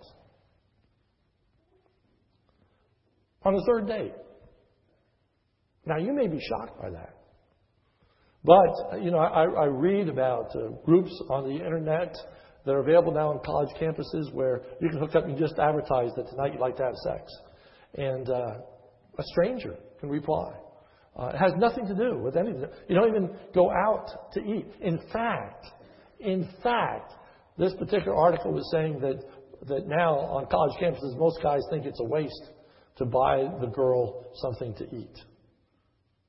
On 3.45 3.53
the 3.53 3.63
third 3.67 3.88
date. 3.88 4.13
Now, 5.86 5.97
you 5.97 6.13
may 6.13 6.27
be 6.27 6.39
shocked 6.39 6.81
by 6.81 6.89
that. 6.89 7.15
But, 8.43 9.03
you 9.03 9.12
know, 9.12 9.19
I, 9.19 9.43
I 9.43 9.65
read 9.65 10.10
about 10.10 10.55
uh, 10.55 10.69
groups 10.84 11.12
on 11.29 11.43
the 11.47 11.55
internet 11.55 12.15
that 12.65 12.71
are 12.71 12.79
available 12.79 13.12
now 13.12 13.29
on 13.29 13.39
college 13.45 13.69
campuses 13.79 14.34
where 14.34 14.62
you 14.81 14.89
can 14.89 14.99
hook 14.99 15.15
up 15.15 15.25
and 15.25 15.38
just 15.38 15.60
advertise 15.60 16.12
that 16.15 16.27
tonight 16.29 16.53
you'd 16.53 16.62
like 16.62 16.75
to 16.77 16.84
have 16.84 16.95
sex. 17.03 17.31
And 17.95 18.29
uh, 18.29 18.58
a 19.17 19.23
stranger 19.23 19.75
can 19.99 20.10
reply. 20.10 20.53
Uh, 21.17 21.27
it 21.27 21.38
has 21.38 21.53
nothing 21.58 21.88
to 21.88 21.95
do 21.95 22.17
with 22.17 22.36
anything. 22.36 22.65
You 22.88 22.95
don't 22.95 23.10
even 23.10 23.29
go 23.53 23.71
out 23.71 24.34
to 24.34 24.41
eat. 24.41 24.65
In 24.81 24.99
fact, 25.13 25.65
in 26.19 26.49
fact, 26.62 27.13
this 27.58 27.73
particular 27.75 28.15
article 28.15 28.51
was 28.51 28.69
saying 28.71 28.99
that, 28.99 29.23
that 29.67 29.88
now 29.88 30.15
on 30.15 30.47
college 30.47 30.73
campuses, 30.81 31.17
most 31.17 31.41
guys 31.41 31.62
think 31.69 31.86
it's 31.86 31.99
a 31.99 32.05
waste 32.05 32.49
to 32.97 33.05
buy 33.05 33.47
the 33.60 33.67
girl 33.67 34.25
something 34.36 34.73
to 34.75 34.84
eat. 34.95 35.15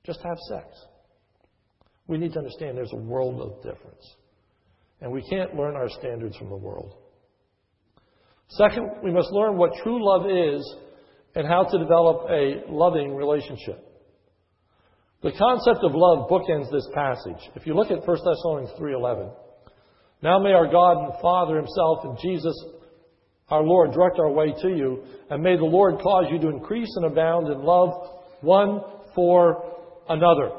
Just 0.05 0.21
have 0.25 0.39
sex. 0.49 0.67
We 2.07 2.19
need 2.19 2.33
to 2.33 2.39
understand 2.39 2.77
there's 2.77 2.93
a 2.93 2.97
world 2.97 3.41
of 3.41 3.63
difference. 3.63 4.17
And 5.01 5.13
we 5.13 5.23
can't 5.29 5.55
learn 5.55 5.77
our 5.77 5.89
standards 5.89 6.37
from 6.37 6.49
the 6.49 6.57
world. 6.57 6.95
Second, 8.49 9.03
we 9.03 9.13
must 9.13 9.31
learn 9.33 9.57
what 9.57 9.73
true 9.83 9.99
love 10.01 10.31
is 10.31 10.77
and 11.35 11.47
how 11.47 11.65
to 11.65 11.79
develop 11.79 12.31
a 12.31 12.63
loving 12.69 13.15
relationship. 13.15 13.83
The 15.23 15.33
concept 15.33 15.83
of 15.83 15.93
love 15.95 16.29
bookends 16.31 16.71
this 16.71 16.89
passage. 16.95 17.51
If 17.57 17.67
you 17.67 17.75
look 17.75 17.91
at 17.91 18.07
1 18.07 18.25
Thessalonians 18.25 18.73
3:11, 18.79 19.33
now 20.23 20.39
may 20.39 20.53
our 20.53 20.69
God 20.71 20.99
and 20.99 21.21
Father 21.21 21.57
himself 21.57 22.05
and 22.05 22.19
Jesus 22.19 22.55
our 23.49 23.63
Lord 23.63 23.93
direct 23.93 24.19
our 24.19 24.31
way 24.31 24.53
to 24.63 24.69
you, 24.69 25.05
and 25.31 25.43
may 25.43 25.57
the 25.57 25.65
Lord 25.65 26.01
cause 26.01 26.27
you 26.31 26.39
to 26.41 26.49
increase 26.49 26.91
and 26.97 27.07
abound 27.07 27.47
in 27.49 27.63
love 27.63 28.11
one 28.41 28.81
for 29.15 29.77
another. 30.09 30.51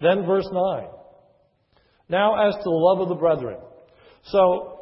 Then 0.00 0.26
verse 0.26 0.48
9. 0.50 0.86
Now, 2.08 2.48
as 2.48 2.54
to 2.54 2.62
the 2.62 2.70
love 2.70 3.00
of 3.00 3.08
the 3.08 3.14
brethren. 3.14 3.58
So, 4.24 4.80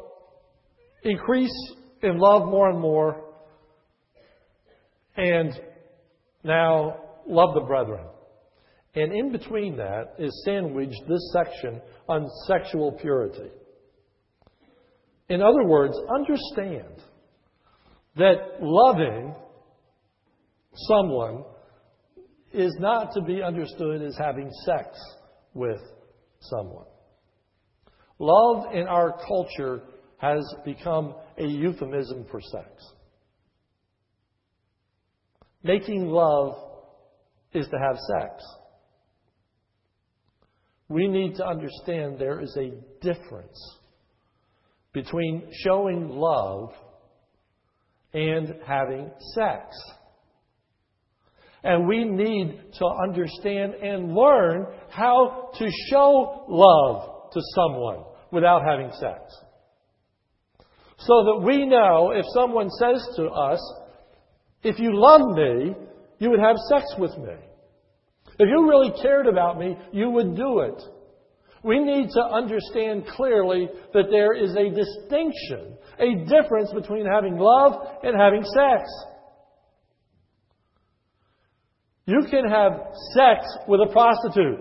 increase 1.03 1.53
in 2.01 2.17
love 2.17 2.47
more 2.49 2.69
and 2.69 2.79
more, 2.79 3.23
and 5.15 5.53
now 6.43 6.97
love 7.27 7.53
the 7.53 7.61
brethren. 7.61 8.05
And 8.95 9.11
in 9.13 9.31
between 9.31 9.77
that 9.77 10.15
is 10.19 10.43
sandwiched 10.45 11.01
this 11.07 11.33
section 11.33 11.81
on 12.07 12.27
sexual 12.47 12.91
purity. 12.91 13.49
In 15.33 15.41
other 15.41 15.63
words, 15.63 15.97
understand 16.15 17.01
that 18.17 18.61
loving 18.61 19.33
someone 20.75 21.43
is 22.53 22.71
not 22.79 23.13
to 23.15 23.21
be 23.23 23.41
understood 23.41 24.03
as 24.03 24.15
having 24.15 24.51
sex 24.63 24.95
with 25.55 25.79
someone. 26.39 26.85
Love 28.19 28.75
in 28.75 28.85
our 28.85 29.17
culture 29.27 29.81
has 30.17 30.43
become 30.63 31.15
a 31.39 31.47
euphemism 31.47 32.27
for 32.29 32.39
sex. 32.39 32.69
Making 35.63 36.09
love 36.09 36.57
is 37.53 37.67
to 37.69 37.77
have 37.79 37.97
sex. 38.19 38.43
We 40.89 41.07
need 41.07 41.37
to 41.37 41.47
understand 41.47 42.19
there 42.19 42.39
is 42.39 42.55
a 42.55 42.69
difference 43.01 43.79
between 44.93 45.49
showing 45.63 46.09
love 46.09 46.71
and 48.13 48.55
having 48.65 49.11
sex. 49.33 49.75
And 51.63 51.87
we 51.87 52.03
need 52.03 52.59
to 52.79 52.85
understand 52.85 53.73
and 53.75 54.13
learn 54.13 54.67
how 54.89 55.49
to 55.57 55.69
show 55.89 56.45
love 56.47 57.31
to 57.31 57.41
someone 57.55 58.03
without 58.31 58.63
having 58.63 58.91
sex. 58.99 59.21
So 60.99 61.23
that 61.25 61.41
we 61.43 61.65
know 61.65 62.11
if 62.11 62.25
someone 62.33 62.69
says 62.69 63.05
to 63.15 63.27
us, 63.27 63.59
if 64.61 64.79
you 64.79 64.91
love 64.93 65.35
me, 65.35 65.73
you 66.19 66.29
would 66.29 66.39
have 66.39 66.55
sex 66.69 66.85
with 66.97 67.17
me. 67.17 67.35
If 68.39 68.49
you 68.49 68.67
really 68.67 68.91
cared 69.01 69.27
about 69.27 69.59
me, 69.59 69.77
you 69.91 70.09
would 70.09 70.35
do 70.35 70.59
it. 70.59 70.81
We 71.63 71.79
need 71.79 72.09
to 72.09 72.21
understand 72.21 73.07
clearly 73.07 73.69
that 73.93 74.07
there 74.11 74.33
is 74.33 74.51
a 74.51 74.69
distinction, 74.69 75.77
a 75.97 76.25
difference 76.25 76.71
between 76.73 77.05
having 77.05 77.37
love 77.37 77.73
and 78.03 78.19
having 78.19 78.43
sex. 78.43 78.83
You 82.05 82.25
can 82.29 82.49
have 82.49 82.73
sex 83.13 83.45
with 83.67 83.79
a 83.79 83.91
prostitute. 83.93 84.59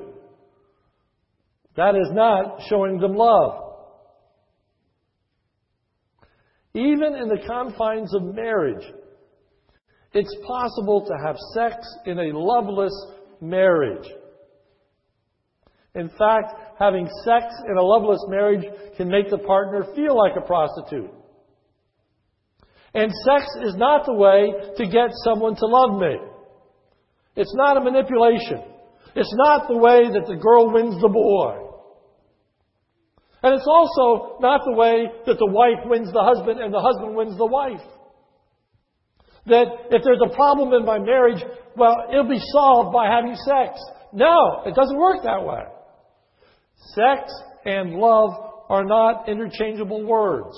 That 1.76 1.96
is 1.96 2.10
not 2.12 2.60
showing 2.68 2.98
them 2.98 3.14
love. 3.14 3.58
Even 6.74 7.14
in 7.14 7.28
the 7.28 7.42
confines 7.46 8.14
of 8.14 8.34
marriage, 8.34 8.84
it's 10.14 10.34
possible 10.46 11.04
to 11.06 11.14
have 11.26 11.36
sex 11.54 11.76
in 12.06 12.18
a 12.18 12.38
loveless 12.38 12.94
marriage. 13.40 14.06
In 15.94 16.08
fact, 16.08 16.54
having 16.82 17.08
sex 17.24 17.46
in 17.70 17.76
a 17.76 17.82
loveless 17.82 18.24
marriage 18.28 18.64
can 18.96 19.08
make 19.08 19.30
the 19.30 19.38
partner 19.38 19.84
feel 19.94 20.18
like 20.18 20.32
a 20.36 20.44
prostitute. 20.44 21.10
And 22.92 23.10
sex 23.24 23.46
is 23.62 23.76
not 23.76 24.04
the 24.04 24.14
way 24.14 24.74
to 24.76 24.84
get 24.84 25.10
someone 25.24 25.54
to 25.54 25.66
love 25.66 26.00
me. 26.00 26.16
It's 27.36 27.54
not 27.54 27.76
a 27.76 27.80
manipulation. 27.80 28.64
It's 29.14 29.32
not 29.34 29.68
the 29.68 29.78
way 29.78 30.10
that 30.10 30.26
the 30.26 30.36
girl 30.36 30.72
wins 30.72 31.00
the 31.00 31.08
boy. 31.08 31.68
And 33.44 33.54
it's 33.54 33.66
also 33.66 34.38
not 34.40 34.62
the 34.64 34.76
way 34.76 35.06
that 35.26 35.38
the 35.38 35.50
wife 35.50 35.86
wins 35.86 36.12
the 36.12 36.22
husband 36.22 36.60
and 36.60 36.74
the 36.74 36.80
husband 36.80 37.14
wins 37.14 37.38
the 37.38 37.46
wife. 37.46 37.82
That 39.46 39.66
if 39.90 40.02
there's 40.04 40.22
a 40.24 40.34
problem 40.34 40.72
in 40.72 40.84
my 40.84 40.98
marriage, 40.98 41.42
well, 41.76 42.06
it'll 42.10 42.28
be 42.28 42.42
solved 42.52 42.92
by 42.92 43.06
having 43.06 43.34
sex. 43.34 43.80
No, 44.12 44.62
it 44.66 44.74
doesn't 44.74 44.98
work 44.98 45.22
that 45.24 45.42
way. 45.44 45.62
Sex 46.94 47.32
and 47.64 47.94
love 47.94 48.30
are 48.68 48.84
not 48.84 49.28
interchangeable 49.28 50.04
words. 50.04 50.56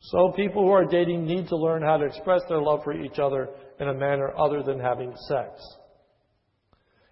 So 0.00 0.32
people 0.36 0.62
who 0.64 0.70
are 0.70 0.84
dating 0.84 1.26
need 1.26 1.48
to 1.48 1.56
learn 1.56 1.82
how 1.82 1.96
to 1.96 2.04
express 2.04 2.42
their 2.48 2.60
love 2.60 2.80
for 2.84 2.92
each 2.92 3.18
other 3.18 3.48
in 3.80 3.88
a 3.88 3.94
manner 3.94 4.32
other 4.36 4.62
than 4.62 4.78
having 4.78 5.12
sex. 5.28 5.60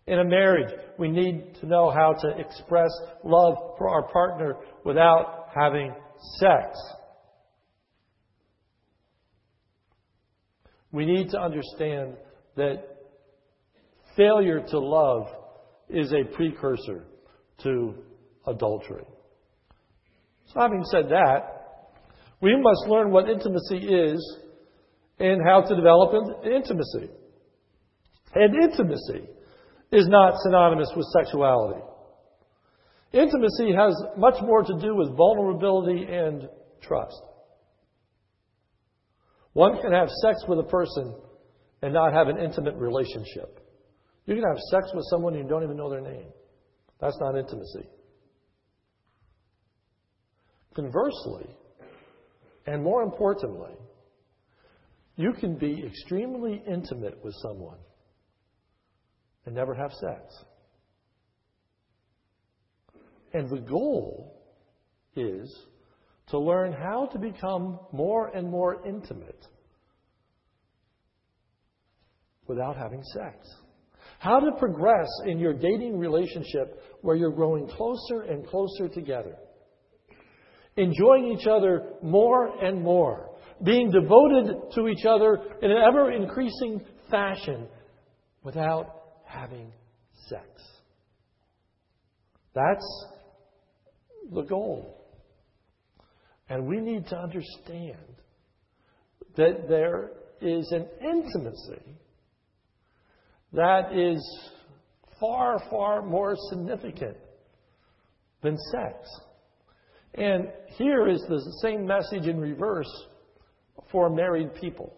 In 0.06 0.20
a 0.20 0.24
marriage, 0.24 0.72
we 0.98 1.08
need 1.08 1.56
to 1.60 1.66
know 1.66 1.90
how 1.90 2.12
to 2.12 2.38
express 2.38 2.90
love 3.24 3.56
for 3.76 3.88
our 3.88 4.08
partner 4.08 4.56
without 4.84 5.48
having 5.54 5.92
sex. 6.38 6.78
We 10.92 11.06
need 11.06 11.30
to 11.30 11.40
understand 11.40 12.14
that 12.56 12.84
failure 14.16 14.60
to 14.60 14.78
love 14.78 15.26
is 15.90 16.12
a 16.12 16.24
precursor 16.36 17.04
to 17.62 17.94
adultery. 18.46 19.04
So, 20.52 20.60
having 20.60 20.84
said 20.84 21.08
that, 21.10 21.56
we 22.40 22.54
must 22.56 22.88
learn 22.88 23.10
what 23.10 23.28
intimacy 23.28 23.78
is 23.78 24.38
and 25.18 25.40
how 25.44 25.62
to 25.62 25.74
develop 25.74 26.44
intimacy. 26.44 27.10
And 28.34 28.54
intimacy 28.62 29.28
is 29.92 30.08
not 30.08 30.34
synonymous 30.42 30.90
with 30.94 31.06
sexuality. 31.16 31.80
Intimacy 33.12 33.72
has 33.74 33.94
much 34.18 34.34
more 34.42 34.62
to 34.62 34.78
do 34.78 34.94
with 34.94 35.16
vulnerability 35.16 36.04
and 36.04 36.48
trust. 36.82 37.22
One 39.54 39.80
can 39.80 39.92
have 39.92 40.08
sex 40.22 40.44
with 40.46 40.58
a 40.58 40.64
person 40.64 41.14
and 41.80 41.94
not 41.94 42.12
have 42.12 42.28
an 42.28 42.38
intimate 42.38 42.74
relationship. 42.74 43.60
You 44.26 44.34
can 44.34 44.44
have 44.44 44.58
sex 44.70 44.90
with 44.94 45.04
someone 45.08 45.34
you 45.34 45.44
don't 45.44 45.62
even 45.62 45.76
know 45.76 45.88
their 45.88 46.02
name. 46.02 46.26
That's 47.00 47.18
not 47.20 47.36
intimacy. 47.36 47.88
Conversely, 50.74 51.46
and 52.66 52.82
more 52.82 53.02
importantly, 53.02 53.74
you 55.16 55.32
can 55.32 55.56
be 55.56 55.84
extremely 55.86 56.62
intimate 56.66 57.22
with 57.24 57.34
someone 57.42 57.78
and 59.46 59.54
never 59.54 59.74
have 59.74 59.92
sex. 59.92 60.44
And 63.32 63.48
the 63.48 63.60
goal 63.60 64.42
is 65.14 65.54
to 66.28 66.38
learn 66.38 66.72
how 66.72 67.06
to 67.12 67.18
become 67.18 67.78
more 67.92 68.28
and 68.28 68.50
more 68.50 68.84
intimate 68.86 69.46
without 72.46 72.76
having 72.76 73.02
sex. 73.14 73.36
How 74.18 74.40
to 74.40 74.52
progress 74.58 75.08
in 75.26 75.38
your 75.38 75.52
dating 75.52 75.98
relationship 75.98 76.82
where 77.02 77.16
you're 77.16 77.32
growing 77.32 77.68
closer 77.68 78.22
and 78.22 78.46
closer 78.46 78.88
together. 78.88 79.36
Enjoying 80.76 81.36
each 81.38 81.46
other 81.46 81.94
more 82.02 82.62
and 82.62 82.82
more. 82.82 83.30
Being 83.62 83.90
devoted 83.90 84.72
to 84.74 84.88
each 84.88 85.06
other 85.06 85.38
in 85.62 85.70
an 85.70 85.78
ever 85.78 86.12
increasing 86.12 86.80
fashion 87.10 87.68
without 88.42 89.02
having 89.24 89.72
sex. 90.28 90.46
That's 92.54 93.06
the 94.32 94.42
goal. 94.42 95.04
And 96.48 96.66
we 96.66 96.80
need 96.80 97.06
to 97.08 97.16
understand 97.16 98.16
that 99.36 99.68
there 99.68 100.10
is 100.40 100.70
an 100.72 100.86
intimacy 101.02 101.98
that 103.56 103.96
is 103.96 104.22
far, 105.18 105.58
far 105.70 106.02
more 106.02 106.34
significant 106.50 107.16
than 108.42 108.56
sex. 108.70 109.08
And 110.14 110.48
here 110.76 111.08
is 111.08 111.24
the 111.28 111.40
same 111.62 111.86
message 111.86 112.26
in 112.28 112.38
reverse 112.38 112.90
for 113.90 114.10
married 114.10 114.54
people. 114.60 114.92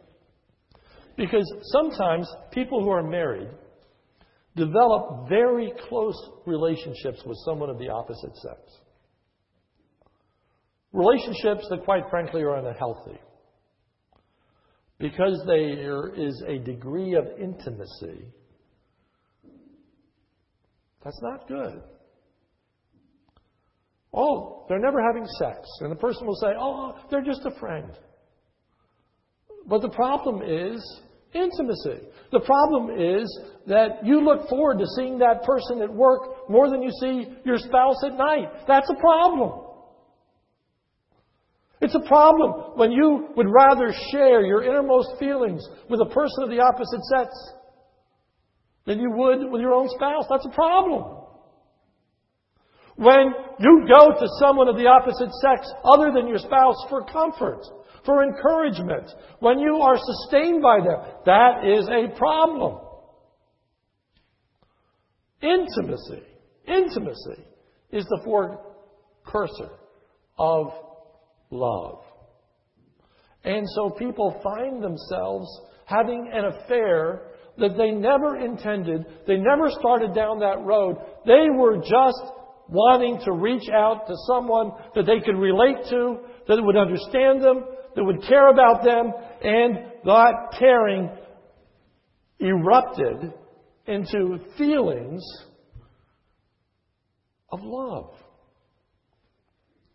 Because 1.16 1.50
sometimes 1.72 2.28
people 2.50 2.82
who 2.82 2.90
are 2.90 3.02
married 3.02 3.48
develop 4.56 5.28
very 5.28 5.72
close 5.88 6.30
relationships 6.44 7.22
with 7.24 7.38
someone 7.44 7.70
of 7.70 7.78
the 7.78 7.88
opposite 7.88 8.36
sex. 8.36 8.60
Relationships 10.92 11.64
that, 11.70 11.84
quite 11.84 12.04
frankly, 12.10 12.42
are 12.42 12.56
unhealthy. 12.56 13.20
Because 14.98 15.40
there 15.46 16.08
is 16.08 16.42
a 16.48 16.58
degree 16.58 17.14
of 17.14 17.24
intimacy 17.40 18.32
that's 21.04 21.20
not 21.22 21.48
good. 21.48 21.82
Oh, 24.12 24.64
they're 24.68 24.78
never 24.78 25.02
having 25.02 25.26
sex. 25.38 25.60
And 25.80 25.92
the 25.92 25.96
person 25.96 26.26
will 26.26 26.36
say, 26.36 26.48
oh, 26.58 26.94
oh, 26.94 27.00
they're 27.10 27.22
just 27.22 27.44
a 27.44 27.58
friend. 27.58 27.92
But 29.66 29.82
the 29.82 29.90
problem 29.90 30.42
is 30.42 30.82
Intimacy. 31.34 32.08
The 32.32 32.40
problem 32.40 32.98
is 32.98 33.40
that 33.66 34.04
you 34.04 34.24
look 34.24 34.48
forward 34.48 34.78
to 34.78 34.86
seeing 34.96 35.18
that 35.18 35.42
person 35.42 35.82
at 35.82 35.92
work 35.92 36.48
more 36.48 36.70
than 36.70 36.82
you 36.82 36.90
see 37.00 37.26
your 37.44 37.58
spouse 37.58 38.02
at 38.04 38.16
night. 38.16 38.48
That's 38.66 38.88
a 38.88 38.98
problem. 38.98 39.66
It's 41.82 41.94
a 41.94 42.08
problem 42.08 42.76
when 42.76 42.90
you 42.90 43.28
would 43.36 43.46
rather 43.46 43.92
share 44.10 44.40
your 44.40 44.64
innermost 44.64 45.10
feelings 45.18 45.62
with 45.90 46.00
a 46.00 46.06
person 46.06 46.44
of 46.44 46.50
the 46.50 46.60
opposite 46.60 47.02
sex 47.04 47.28
than 48.88 48.98
you 48.98 49.10
would 49.10 49.52
with 49.52 49.60
your 49.60 49.74
own 49.74 49.86
spouse. 49.90 50.24
That's 50.30 50.46
a 50.46 50.54
problem. 50.54 51.18
When 52.96 53.34
you 53.60 53.86
go 53.86 54.18
to 54.18 54.26
someone 54.40 54.66
of 54.66 54.76
the 54.76 54.86
opposite 54.86 55.30
sex 55.42 55.70
other 55.84 56.10
than 56.10 56.26
your 56.26 56.38
spouse 56.38 56.86
for 56.88 57.04
comfort, 57.04 57.60
for 58.06 58.24
encouragement, 58.24 59.10
when 59.40 59.58
you 59.58 59.76
are 59.76 59.96
sustained 59.98 60.62
by 60.62 60.78
them, 60.78 61.00
that 61.26 61.64
is 61.64 61.86
a 61.88 62.16
problem. 62.16 62.80
Intimacy, 65.42 66.26
intimacy 66.66 67.44
is 67.92 68.04
the 68.06 68.22
forecursor 68.24 69.70
of 70.38 70.72
love. 71.50 72.00
And 73.44 73.66
so 73.74 73.90
people 73.90 74.40
find 74.42 74.82
themselves 74.82 75.46
having 75.84 76.30
an 76.32 76.46
affair 76.46 77.34
that 77.58 77.76
they 77.76 77.90
never 77.90 78.38
intended. 78.38 79.04
They 79.26 79.36
never 79.36 79.68
started 79.70 80.14
down 80.14 80.40
that 80.40 80.64
road. 80.64 80.96
They 81.26 81.48
were 81.52 81.76
just 81.78 82.22
wanting 82.68 83.20
to 83.24 83.32
reach 83.32 83.68
out 83.70 84.06
to 84.06 84.14
someone 84.26 84.72
that 84.94 85.06
they 85.06 85.20
could 85.24 85.38
relate 85.38 85.88
to, 85.90 86.18
that 86.46 86.62
would 86.62 86.76
understand 86.76 87.42
them, 87.42 87.64
that 87.94 88.04
would 88.04 88.22
care 88.22 88.48
about 88.48 88.84
them, 88.84 89.12
and 89.42 89.76
that 90.04 90.32
caring 90.58 91.10
erupted 92.40 93.32
into 93.86 94.38
feelings 94.56 95.22
of 97.50 97.60
love, 97.62 98.12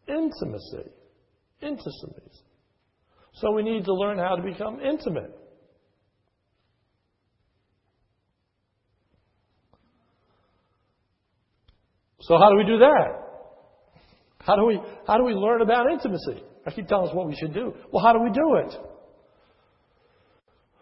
intimacy, 0.07 0.89
intimacy. 1.61 2.41
So 3.35 3.51
we 3.51 3.63
need 3.63 3.85
to 3.85 3.93
learn 3.93 4.17
how 4.17 4.35
to 4.35 4.41
become 4.41 4.79
intimate. 4.79 5.37
So 12.27 12.37
how 12.37 12.49
do 12.49 12.57
we 12.57 12.65
do 12.65 12.79
that? 12.79 13.23
How 14.39 14.55
do 14.55 14.65
we, 14.65 14.79
how 15.07 15.17
do 15.17 15.23
we 15.23 15.33
learn 15.33 15.61
about 15.61 15.91
intimacy? 15.91 16.43
I 16.65 16.71
keep 16.71 16.87
telling 16.87 17.09
us 17.09 17.15
what 17.15 17.27
we 17.27 17.35
should 17.35 17.53
do. 17.53 17.73
Well, 17.91 18.03
how 18.03 18.13
do 18.13 18.19
we 18.19 18.29
do 18.29 18.55
it? 18.55 18.75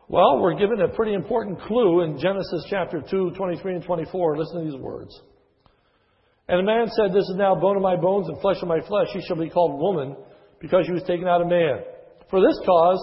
Well, 0.08 0.39
we're 0.39 0.58
given 0.58 0.82
a 0.82 0.89
pretty 0.89 1.14
important 1.14 1.62
clue 1.62 2.02
in 2.02 2.20
Genesis 2.20 2.66
chapter 2.70 3.02
2, 3.10 3.32
23 3.36 3.76
and 3.76 3.84
24. 3.84 4.38
Listen 4.38 4.66
to 4.66 4.72
these 4.72 4.80
words. 4.80 5.20
And 6.48 6.60
the 6.60 6.64
man 6.64 6.88
said, 6.89 7.14
This 7.14 7.24
is 7.24 7.36
now 7.38 7.56
bone 7.56 7.78
of 7.78 7.82
my 7.82 7.96
bones 7.96 8.28
and 8.28 8.39
flesh 8.42 8.58
of 8.62 8.68
my 8.68 8.82
flesh. 8.82 9.08
She 9.14 9.22
shall 9.22 9.38
be 9.38 9.50
called 9.50 9.80
woman 9.80 10.18
because 10.60 10.86
she 10.86 10.92
was 10.92 11.04
taken 11.04 11.28
out 11.28 11.42
of 11.42 11.48
man. 11.48 11.80
For 12.30 12.42
this 12.42 12.60
cause, 12.66 13.00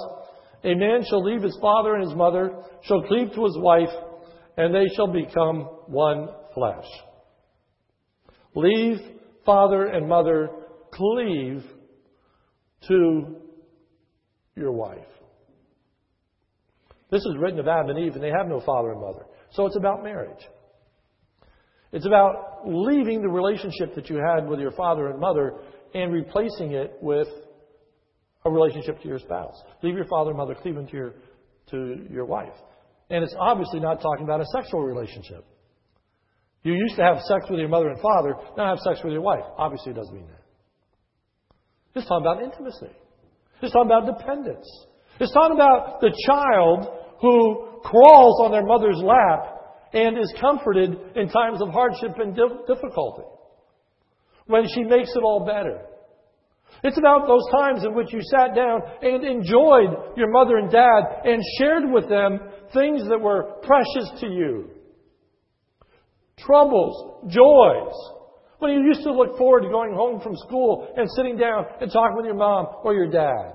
a 0.65 0.75
man 0.75 1.03
shall 1.09 1.25
leave 1.25 1.43
his 1.43 1.57
father 1.63 1.95
and 1.95 2.05
his 2.05 2.15
mother, 2.15 2.63
shall 2.83 3.03
cleave 3.03 3.33
to 3.35 3.45
his 3.45 3.57
wife, 3.59 3.89
and 4.57 4.75
they 4.75 4.87
shall 4.95 5.11
become 5.11 5.63
one 5.87 6.29
flesh. 6.53 6.87
Leave 8.55 8.99
father 9.45 9.87
and 9.87 10.09
mother, 10.09 10.49
cleave 10.93 11.65
to 12.89 13.37
your 14.57 14.73
wife. 14.73 14.99
This 17.11 17.21
is 17.21 17.37
written 17.39 17.59
of 17.59 17.67
Adam 17.67 17.91
and 17.91 17.99
Eve, 17.99 18.15
and 18.15 18.23
they 18.23 18.31
have 18.31 18.49
no 18.49 18.61
father 18.61 18.93
and 18.93 19.01
mother. 19.01 19.25
So 19.53 19.67
it's 19.67 19.77
about 19.77 20.03
marriage. 20.03 20.45
It's 21.93 22.05
about 22.05 22.63
leaving 22.67 23.23
the 23.23 23.29
relationship 23.29 23.95
that 23.95 24.11
you 24.11 24.17
had 24.17 24.47
with 24.47 24.61
your 24.61 24.73
father 24.73 25.09
and 25.09 25.19
mother 25.19 25.55
and 25.95 26.13
replacing 26.13 26.73
it 26.73 26.99
with 27.01 27.29
a 28.45 28.51
relationship 28.51 29.01
to 29.01 29.09
your 29.09 29.19
spouse. 29.19 29.55
Leave 29.83 29.95
your 29.95 30.07
father 30.07 30.31
and 30.31 30.39
mother, 30.39 30.55
cleave 30.55 30.75
to 30.75 30.93
your, 30.93 31.15
to 31.71 32.07
your 32.11 32.27
wife. 32.27 32.53
And 33.09 33.25
it's 33.25 33.35
obviously 33.39 33.81
not 33.81 34.03
talking 34.03 34.25
about 34.25 34.41
a 34.43 34.47
sexual 34.55 34.83
relationship. 34.83 35.47
You 36.63 36.75
used 36.75 36.97
to 36.97 37.03
have 37.03 37.21
sex 37.23 37.47
with 37.49 37.61
your 37.61 37.69
mother 37.69 37.89
and 37.89 38.01
father, 38.01 38.35
now 38.57 38.69
have 38.69 38.79
sex 38.79 39.01
with 39.05 39.13
your 39.13 39.23
wife. 39.23 39.45
Obviously, 39.57 39.93
it 39.93 39.97
doesn't 39.97 40.15
mean 40.15 40.27
that. 40.27 40.43
It's 41.95 42.09
talking 42.09 42.27
about 42.27 42.43
intimacy. 42.43 42.95
It's 43.63 43.73
talking 43.73 43.91
about 43.91 44.19
dependence. 44.19 44.67
It's 45.21 45.33
talking 45.33 45.57
about 45.57 46.01
the 46.01 46.13
child 46.27 46.87
who 47.21 47.81
crawls 47.83 48.41
on 48.45 48.51
their 48.51 48.65
mother's 48.65 48.99
lap 49.03 49.59
and 49.93 50.19
is 50.19 50.33
comforted 50.41 51.17
in 51.17 51.29
times 51.29 51.63
of 51.63 51.71
hardship 51.71 52.19
and 52.19 52.37
difficulty. 52.67 53.25
When 54.47 54.67
she 54.75 54.85
makes 54.85 55.11
it 55.15 55.23
all 55.23 55.45
better. 55.45 55.83
It's 56.85 56.99
about 56.99 57.27
those 57.27 57.43
times 57.51 57.85
in 57.85 57.95
which 57.95 58.13
you 58.13 58.21
sat 58.23 58.55
down 58.55 58.81
and 59.03 59.25
enjoyed 59.25 60.17
your 60.17 60.31
mother 60.31 60.59
and 60.59 60.71
dad 60.71 61.03
and 61.25 61.43
shared 61.59 61.91
with 61.91 62.09
them 62.09 62.39
things 62.73 63.09
that 63.09 63.21
were 63.21 63.55
precious 63.63 64.21
to 64.21 64.29
you 64.29 64.71
troubles, 66.45 67.23
joys. 67.29 67.95
When 68.59 68.73
you 68.73 68.83
used 68.83 69.03
to 69.05 69.13
look 69.13 69.39
forward 69.39 69.63
to 69.63 69.69
going 69.69 69.95
home 69.95 70.21
from 70.21 70.37
school 70.37 70.93
and 70.97 71.09
sitting 71.17 71.37
down 71.37 71.65
and 71.81 71.93
talking 71.93 72.17
with 72.17 72.27
your 72.27 72.35
mom 72.35 72.67
or 72.83 72.95
your 72.95 73.09
dad. 73.09 73.55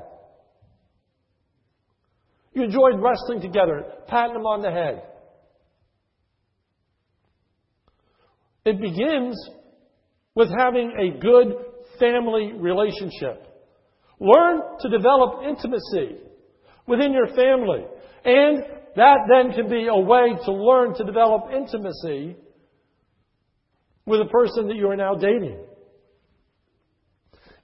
You 2.53 2.63
enjoyed 2.63 3.01
wrestling 3.01 3.41
together, 3.41 3.83
patting 4.07 4.33
them 4.33 4.45
on 4.45 4.61
the 4.61 4.71
head. 4.71 5.03
It 8.65 8.79
begins 8.79 9.35
with 10.35 10.49
having 10.57 10.93
a 10.97 11.19
good 11.19 11.53
family 11.99 12.53
relationship. 12.53 13.47
Learn 14.19 14.61
to 14.79 14.89
develop 14.89 15.43
intimacy 15.47 16.21
within 16.87 17.11
your 17.11 17.27
family. 17.27 17.83
And 18.23 18.63
that 18.95 19.17
then 19.27 19.53
can 19.53 19.69
be 19.69 19.87
a 19.87 19.99
way 19.99 20.33
to 20.45 20.51
learn 20.51 20.93
to 20.95 21.03
develop 21.03 21.45
intimacy 21.53 22.37
with 24.05 24.21
a 24.21 24.25
person 24.25 24.67
that 24.67 24.75
you 24.75 24.89
are 24.89 24.95
now 24.95 25.15
dating. 25.15 25.59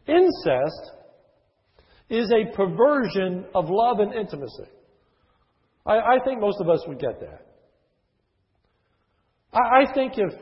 Incest 0.07 0.91
is 2.09 2.31
a 2.31 2.55
perversion 2.55 3.45
of 3.53 3.65
love 3.69 3.99
and 3.99 4.13
intimacy. 4.13 4.69
I, 5.85 5.97
I 5.97 6.17
think 6.25 6.41
most 6.41 6.59
of 6.59 6.69
us 6.69 6.83
would 6.87 6.99
get 6.99 7.19
that. 7.19 7.45
I, 9.53 9.81
I 9.81 9.93
think 9.93 10.13
if 10.17 10.33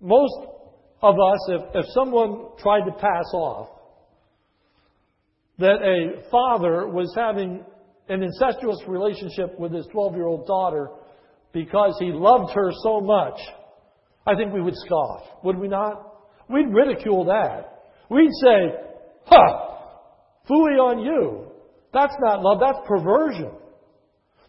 most 0.00 0.34
of 1.00 1.14
us, 1.14 1.48
if, 1.48 1.62
if 1.74 1.86
someone 1.94 2.48
tried 2.58 2.84
to 2.84 2.92
pass 2.92 3.32
off 3.34 3.68
that 5.58 5.82
a 5.82 6.30
father 6.30 6.86
was 6.88 7.12
having 7.16 7.64
an 8.08 8.22
incestuous 8.22 8.78
relationship 8.86 9.58
with 9.58 9.72
his 9.72 9.86
12 9.92 10.14
year 10.14 10.26
old 10.26 10.46
daughter 10.46 10.88
because 11.52 11.96
he 11.98 12.10
loved 12.12 12.52
her 12.54 12.70
so 12.82 13.00
much 13.00 13.38
I 14.26 14.34
think 14.34 14.52
we 14.52 14.60
would 14.60 14.76
scoff, 14.76 15.22
would 15.44 15.58
we 15.58 15.68
not? 15.68 16.14
We'd 16.48 16.72
ridicule 16.72 17.24
that. 17.26 17.90
We'd 18.10 18.32
say, 18.42 18.74
huh, 19.24 19.68
fooey 20.48 20.78
on 20.78 21.00
you. 21.00 21.52
That's 21.92 22.14
not 22.20 22.42
love, 22.42 22.60
that's 22.60 22.78
perversion. 22.86 23.50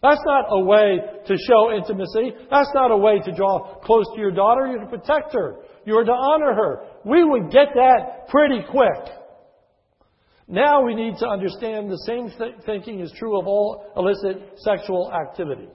That's 0.02 0.20
not 0.24 0.46
a 0.48 0.64
way 0.64 0.98
to 1.26 1.36
show 1.36 1.76
intimacy. 1.76 2.32
That's 2.50 2.70
not 2.74 2.90
a 2.90 2.96
way 2.96 3.20
to 3.20 3.32
draw 3.32 3.78
close 3.80 4.06
to 4.14 4.20
your 4.20 4.30
daughter. 4.30 4.66
You're 4.66 4.80
to 4.80 4.86
protect 4.86 5.34
her. 5.34 5.56
You're 5.84 6.04
to 6.04 6.12
honor 6.12 6.54
her. 6.54 6.82
We 7.04 7.22
would 7.22 7.50
get 7.50 7.68
that 7.74 8.28
pretty 8.28 8.62
quick. 8.70 9.14
Now 10.48 10.82
we 10.82 10.94
need 10.94 11.16
to 11.18 11.28
understand 11.28 11.90
the 11.90 12.02
same 12.06 12.30
th- 12.36 12.64
thinking 12.64 13.00
is 13.00 13.12
true 13.18 13.38
of 13.38 13.46
all 13.46 13.92
illicit 13.94 14.58
sexual 14.58 15.12
activity. 15.12 15.68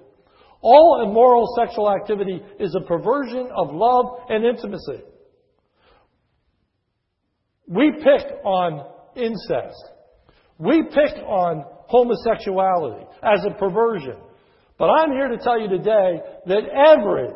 All 0.67 1.07
immoral 1.07 1.45
sexual 1.55 1.91
activity 1.91 2.41
is 2.59 2.75
a 2.75 2.83
perversion 2.87 3.51
of 3.55 3.69
love 3.71 4.05
and 4.29 4.43
intimacy. 4.43 5.03
We 7.67 7.91
pick 7.91 8.43
on 8.43 8.83
incest. 9.15 9.91
We 10.57 10.81
pick 10.85 11.21
on 11.23 11.65
homosexuality 11.87 13.05
as 13.21 13.45
a 13.45 13.53
perversion. 13.59 14.17
But 14.79 14.85
I'm 14.85 15.11
here 15.11 15.27
to 15.27 15.37
tell 15.37 15.61
you 15.61 15.69
today 15.69 16.19
that 16.47 16.63
every, 16.89 17.29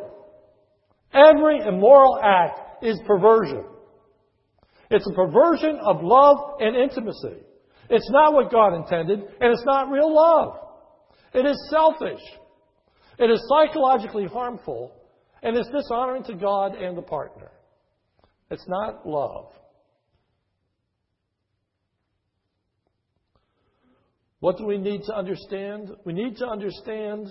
every 1.14 1.68
immoral 1.68 2.18
act 2.20 2.82
is 2.82 3.00
perversion. 3.06 3.64
It's 4.90 5.06
a 5.06 5.14
perversion 5.14 5.78
of 5.84 6.02
love 6.02 6.36
and 6.58 6.74
intimacy. 6.74 7.44
It's 7.90 8.10
not 8.10 8.32
what 8.32 8.50
God 8.50 8.74
intended, 8.74 9.20
and 9.20 9.52
it's 9.52 9.64
not 9.64 9.88
real 9.88 10.12
love. 10.12 10.56
It 11.32 11.46
is 11.46 11.70
selfish. 11.70 12.20
It 13.20 13.30
is 13.30 13.46
psychologically 13.48 14.24
harmful 14.24 14.92
and 15.42 15.54
it's 15.54 15.68
dishonoring 15.68 16.24
to 16.24 16.34
God 16.34 16.74
and 16.74 16.96
the 16.96 17.02
partner. 17.02 17.50
It's 18.50 18.66
not 18.66 19.06
love. 19.06 19.52
What 24.40 24.56
do 24.56 24.64
we 24.64 24.78
need 24.78 25.02
to 25.04 25.14
understand? 25.14 25.90
We 26.04 26.14
need 26.14 26.38
to 26.38 26.46
understand 26.46 27.30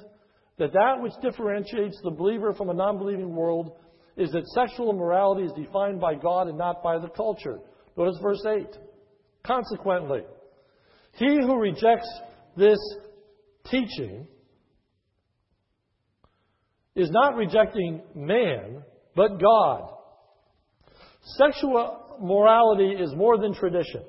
that 0.60 0.74
that 0.74 1.02
which 1.02 1.14
differentiates 1.24 2.00
the 2.04 2.12
believer 2.12 2.54
from 2.54 2.70
a 2.70 2.74
non 2.74 3.00
believing 3.00 3.36
world 3.36 3.72
is 4.16 4.30
that 4.32 4.46
sexual 4.50 4.92
immorality 4.92 5.46
is 5.46 5.52
defined 5.54 6.00
by 6.00 6.14
God 6.14 6.48
and 6.48 6.58
not 6.58 6.84
by 6.84 7.00
the 7.00 7.10
culture. 7.10 7.60
Notice 7.98 8.20
verse 8.22 8.46
8. 8.46 8.68
Consequently, 9.44 10.22
he 11.14 11.38
who 11.42 11.58
rejects 11.58 12.10
this 12.56 12.78
teaching 13.72 14.28
is 17.00 17.10
not 17.12 17.36
rejecting 17.36 18.02
man, 18.14 18.84
but 19.16 19.40
God. 19.40 19.94
Sexual 21.38 22.18
morality 22.22 22.92
is 23.02 23.14
more 23.16 23.38
than 23.38 23.54
tradition. 23.54 24.04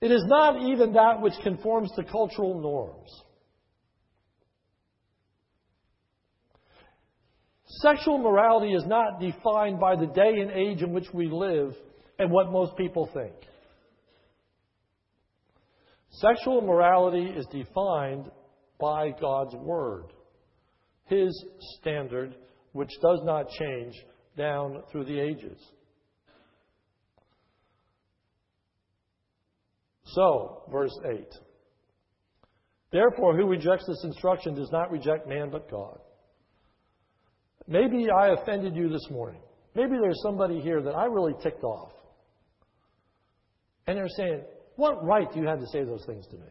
It 0.00 0.10
is 0.10 0.22
not 0.26 0.60
even 0.62 0.92
that 0.92 1.22
which 1.22 1.32
conforms 1.42 1.90
to 1.96 2.04
cultural 2.04 2.60
norms. 2.60 3.10
Sexual 7.80 8.18
morality 8.18 8.74
is 8.74 8.84
not 8.86 9.20
defined 9.20 9.80
by 9.80 9.96
the 9.96 10.06
day 10.06 10.40
and 10.40 10.50
age 10.50 10.82
in 10.82 10.92
which 10.92 11.06
we 11.12 11.28
live 11.28 11.74
and 12.18 12.30
what 12.30 12.52
most 12.52 12.76
people 12.76 13.08
think. 13.12 13.34
Sexual 16.10 16.60
morality 16.60 17.26
is 17.36 17.46
defined 17.46 18.30
by 18.78 19.10
God's 19.20 19.54
Word, 19.54 20.12
His 21.06 21.44
standard, 21.80 22.34
which 22.72 22.90
does 23.02 23.20
not 23.24 23.48
change 23.50 23.94
down 24.36 24.82
through 24.90 25.04
the 25.04 25.20
ages. 25.20 25.58
So, 30.04 30.62
verse 30.70 30.96
8. 31.04 31.26
Therefore, 32.92 33.36
who 33.36 33.46
rejects 33.46 33.86
this 33.86 34.04
instruction 34.04 34.54
does 34.54 34.70
not 34.70 34.90
reject 34.90 35.28
man 35.28 35.50
but 35.50 35.68
God. 35.70 35.98
Maybe 37.66 38.06
I 38.10 38.28
offended 38.28 38.76
you 38.76 38.88
this 38.88 39.08
morning. 39.10 39.40
Maybe 39.74 39.96
there's 40.00 40.20
somebody 40.22 40.60
here 40.60 40.80
that 40.82 40.94
I 40.94 41.06
really 41.06 41.34
ticked 41.42 41.64
off. 41.64 41.92
And 43.86 43.96
they're 43.98 44.08
saying, 44.16 44.42
What 44.76 45.04
right 45.04 45.30
do 45.32 45.40
you 45.40 45.46
have 45.46 45.60
to 45.60 45.66
say 45.66 45.82
those 45.84 46.04
things 46.06 46.26
to 46.28 46.36
me? 46.36 46.48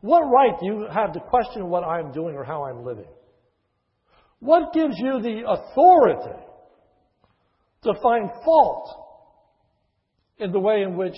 What 0.00 0.22
right 0.22 0.58
do 0.58 0.66
you 0.66 0.86
have 0.92 1.12
to 1.12 1.20
question 1.20 1.68
what 1.68 1.84
I'm 1.84 2.12
doing 2.12 2.34
or 2.34 2.44
how 2.44 2.64
I'm 2.64 2.84
living? 2.84 3.08
What 4.40 4.72
gives 4.72 4.94
you 4.96 5.20
the 5.20 5.42
authority 5.46 6.38
to 7.82 7.94
find 8.02 8.30
fault 8.44 8.88
in 10.38 10.52
the 10.52 10.58
way 10.58 10.82
in 10.82 10.96
which 10.96 11.16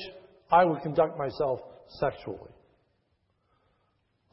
I 0.51 0.65
would 0.65 0.83
conduct 0.83 1.17
myself 1.17 1.61
sexually? 2.01 2.51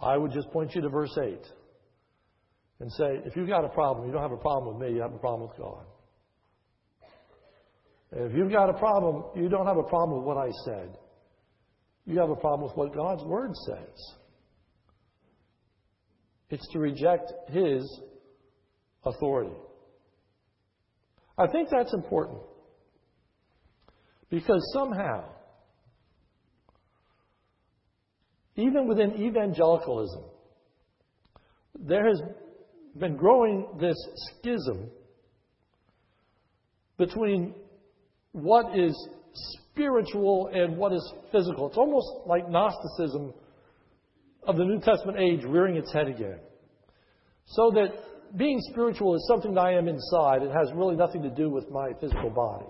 I 0.02 0.18
would 0.18 0.32
just 0.32 0.50
point 0.52 0.74
you 0.74 0.82
to 0.82 0.90
verse 0.90 1.16
8 1.22 1.40
and 2.80 2.92
say, 2.94 3.20
if 3.26 3.36
you've 3.36 3.50
got 3.50 3.66
a 3.66 3.70
problem, 3.70 4.08
you 4.08 4.14
don't 4.14 4.22
have 4.22 4.32
a 4.32 4.38
problem 4.38 4.78
with 4.78 4.88
me, 4.88 4.96
you 4.96 5.02
have 5.02 5.14
a 5.14 5.20
problem 5.20 5.50
with 5.50 5.58
God. 5.58 5.86
If 8.12 8.34
you've 8.36 8.52
got 8.52 8.70
a 8.70 8.74
problem, 8.74 9.26
you 9.36 9.50
don't 9.50 9.68
have 9.68 9.78
a 9.78 9.84
problem 9.84 10.18
with 10.18 10.26
what 10.26 10.38
I 10.38 10.50
said. 10.66 10.98
You 12.06 12.20
have 12.20 12.32
a 12.32 12.36
problem 12.36 12.68
with 12.68 12.76
what 12.76 12.96
God's 12.96 13.24
Word 13.24 13.52
says. 13.68 14.16
It's 16.50 16.68
to 16.74 16.80
reject 16.80 17.32
His 17.50 18.02
authority. 19.06 19.56
I 21.38 21.48
think 21.48 21.70
that's 21.70 21.94
important. 21.94 22.40
Because 24.30 24.62
somehow, 24.74 25.24
even 28.56 28.88
within 28.88 29.22
evangelicalism, 29.22 30.24
there 31.80 32.08
has 32.08 32.22
been 32.98 33.16
growing 33.16 33.68
this 33.80 33.96
schism 34.42 34.90
between 36.98 37.56
what 38.34 38.78
is 38.78 38.94
spiritual 39.34 40.50
and 40.54 40.78
what 40.78 40.92
is 40.92 41.14
physical. 41.32 41.68
It's 41.68 41.78
almost 41.78 42.28
like 42.28 42.50
Gnosticism 42.50 43.34
of 44.48 44.58
the 44.58 44.66
New 44.66 44.80
Testament 44.80 45.18
age 45.20 45.44
rearing 45.44 45.76
its 45.76 45.92
head 45.92 46.08
again. 46.08 46.40
So 47.46 47.72
that 47.76 48.38
being 48.38 48.60
spiritual 48.72 49.16
is 49.16 49.26
something 49.28 49.54
that 49.54 49.62
I 49.62 49.74
am 49.74 49.88
inside. 49.88 50.44
It 50.44 50.52
has 50.52 50.72
really 50.74 50.96
nothing 50.96 51.24
to 51.24 51.30
do 51.30 51.50
with 51.50 51.70
my 51.72 51.92
physical 52.00 52.30
body. 52.30 52.66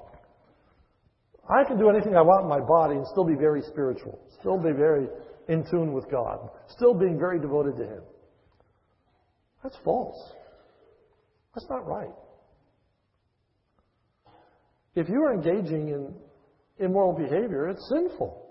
I 1.50 1.64
can 1.64 1.78
do 1.78 1.90
anything 1.90 2.16
I 2.16 2.22
want 2.22 2.44
in 2.44 2.50
my 2.50 2.66
body 2.66 2.96
and 2.96 3.06
still 3.08 3.26
be 3.26 3.36
very 3.36 3.62
spiritual, 3.64 4.20
still 4.40 4.58
be 4.58 4.72
very 4.72 5.08
in 5.48 5.66
tune 5.70 5.94
with 5.94 6.10
God, 6.12 6.50
still 6.68 6.94
being 6.94 7.18
very 7.18 7.40
devoted 7.40 7.76
to 7.78 7.84
Him. 7.84 8.02
That's 9.64 9.78
false. 9.84 10.34
That's 11.56 11.68
not 11.70 11.88
right. 11.88 12.14
If 14.96 15.10
you 15.10 15.22
are 15.24 15.34
engaging 15.34 15.90
in 15.90 16.14
immoral 16.78 17.14
behavior, 17.14 17.68
it's 17.68 17.90
sinful. 17.90 18.49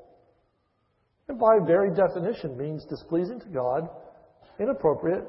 And 1.28 1.38
by 1.38 1.58
very 1.66 1.90
definition 1.94 2.56
means 2.56 2.84
displeasing 2.88 3.40
to 3.40 3.48
God, 3.48 3.88
inappropriate, 4.58 5.24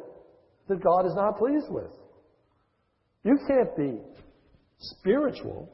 that 0.68 0.84
God 0.84 1.06
is 1.06 1.14
not 1.16 1.38
pleased 1.38 1.68
with. 1.70 1.92
You 3.24 3.38
can't 3.48 3.76
be 3.76 4.00
spiritual 4.80 5.70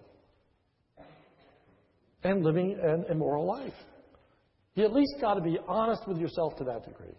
and 2.24 2.44
living 2.44 2.78
an 2.82 3.06
immoral 3.10 3.46
life. 3.46 3.74
You 4.74 4.84
at 4.84 4.94
least 4.94 5.16
got 5.22 5.36
to 5.36 5.42
be 5.42 5.58
honest 5.68 6.08
with 6.08 6.18
yourself 6.18 6.56
to 6.58 6.64
that 6.66 6.86
degree. 6.86 7.16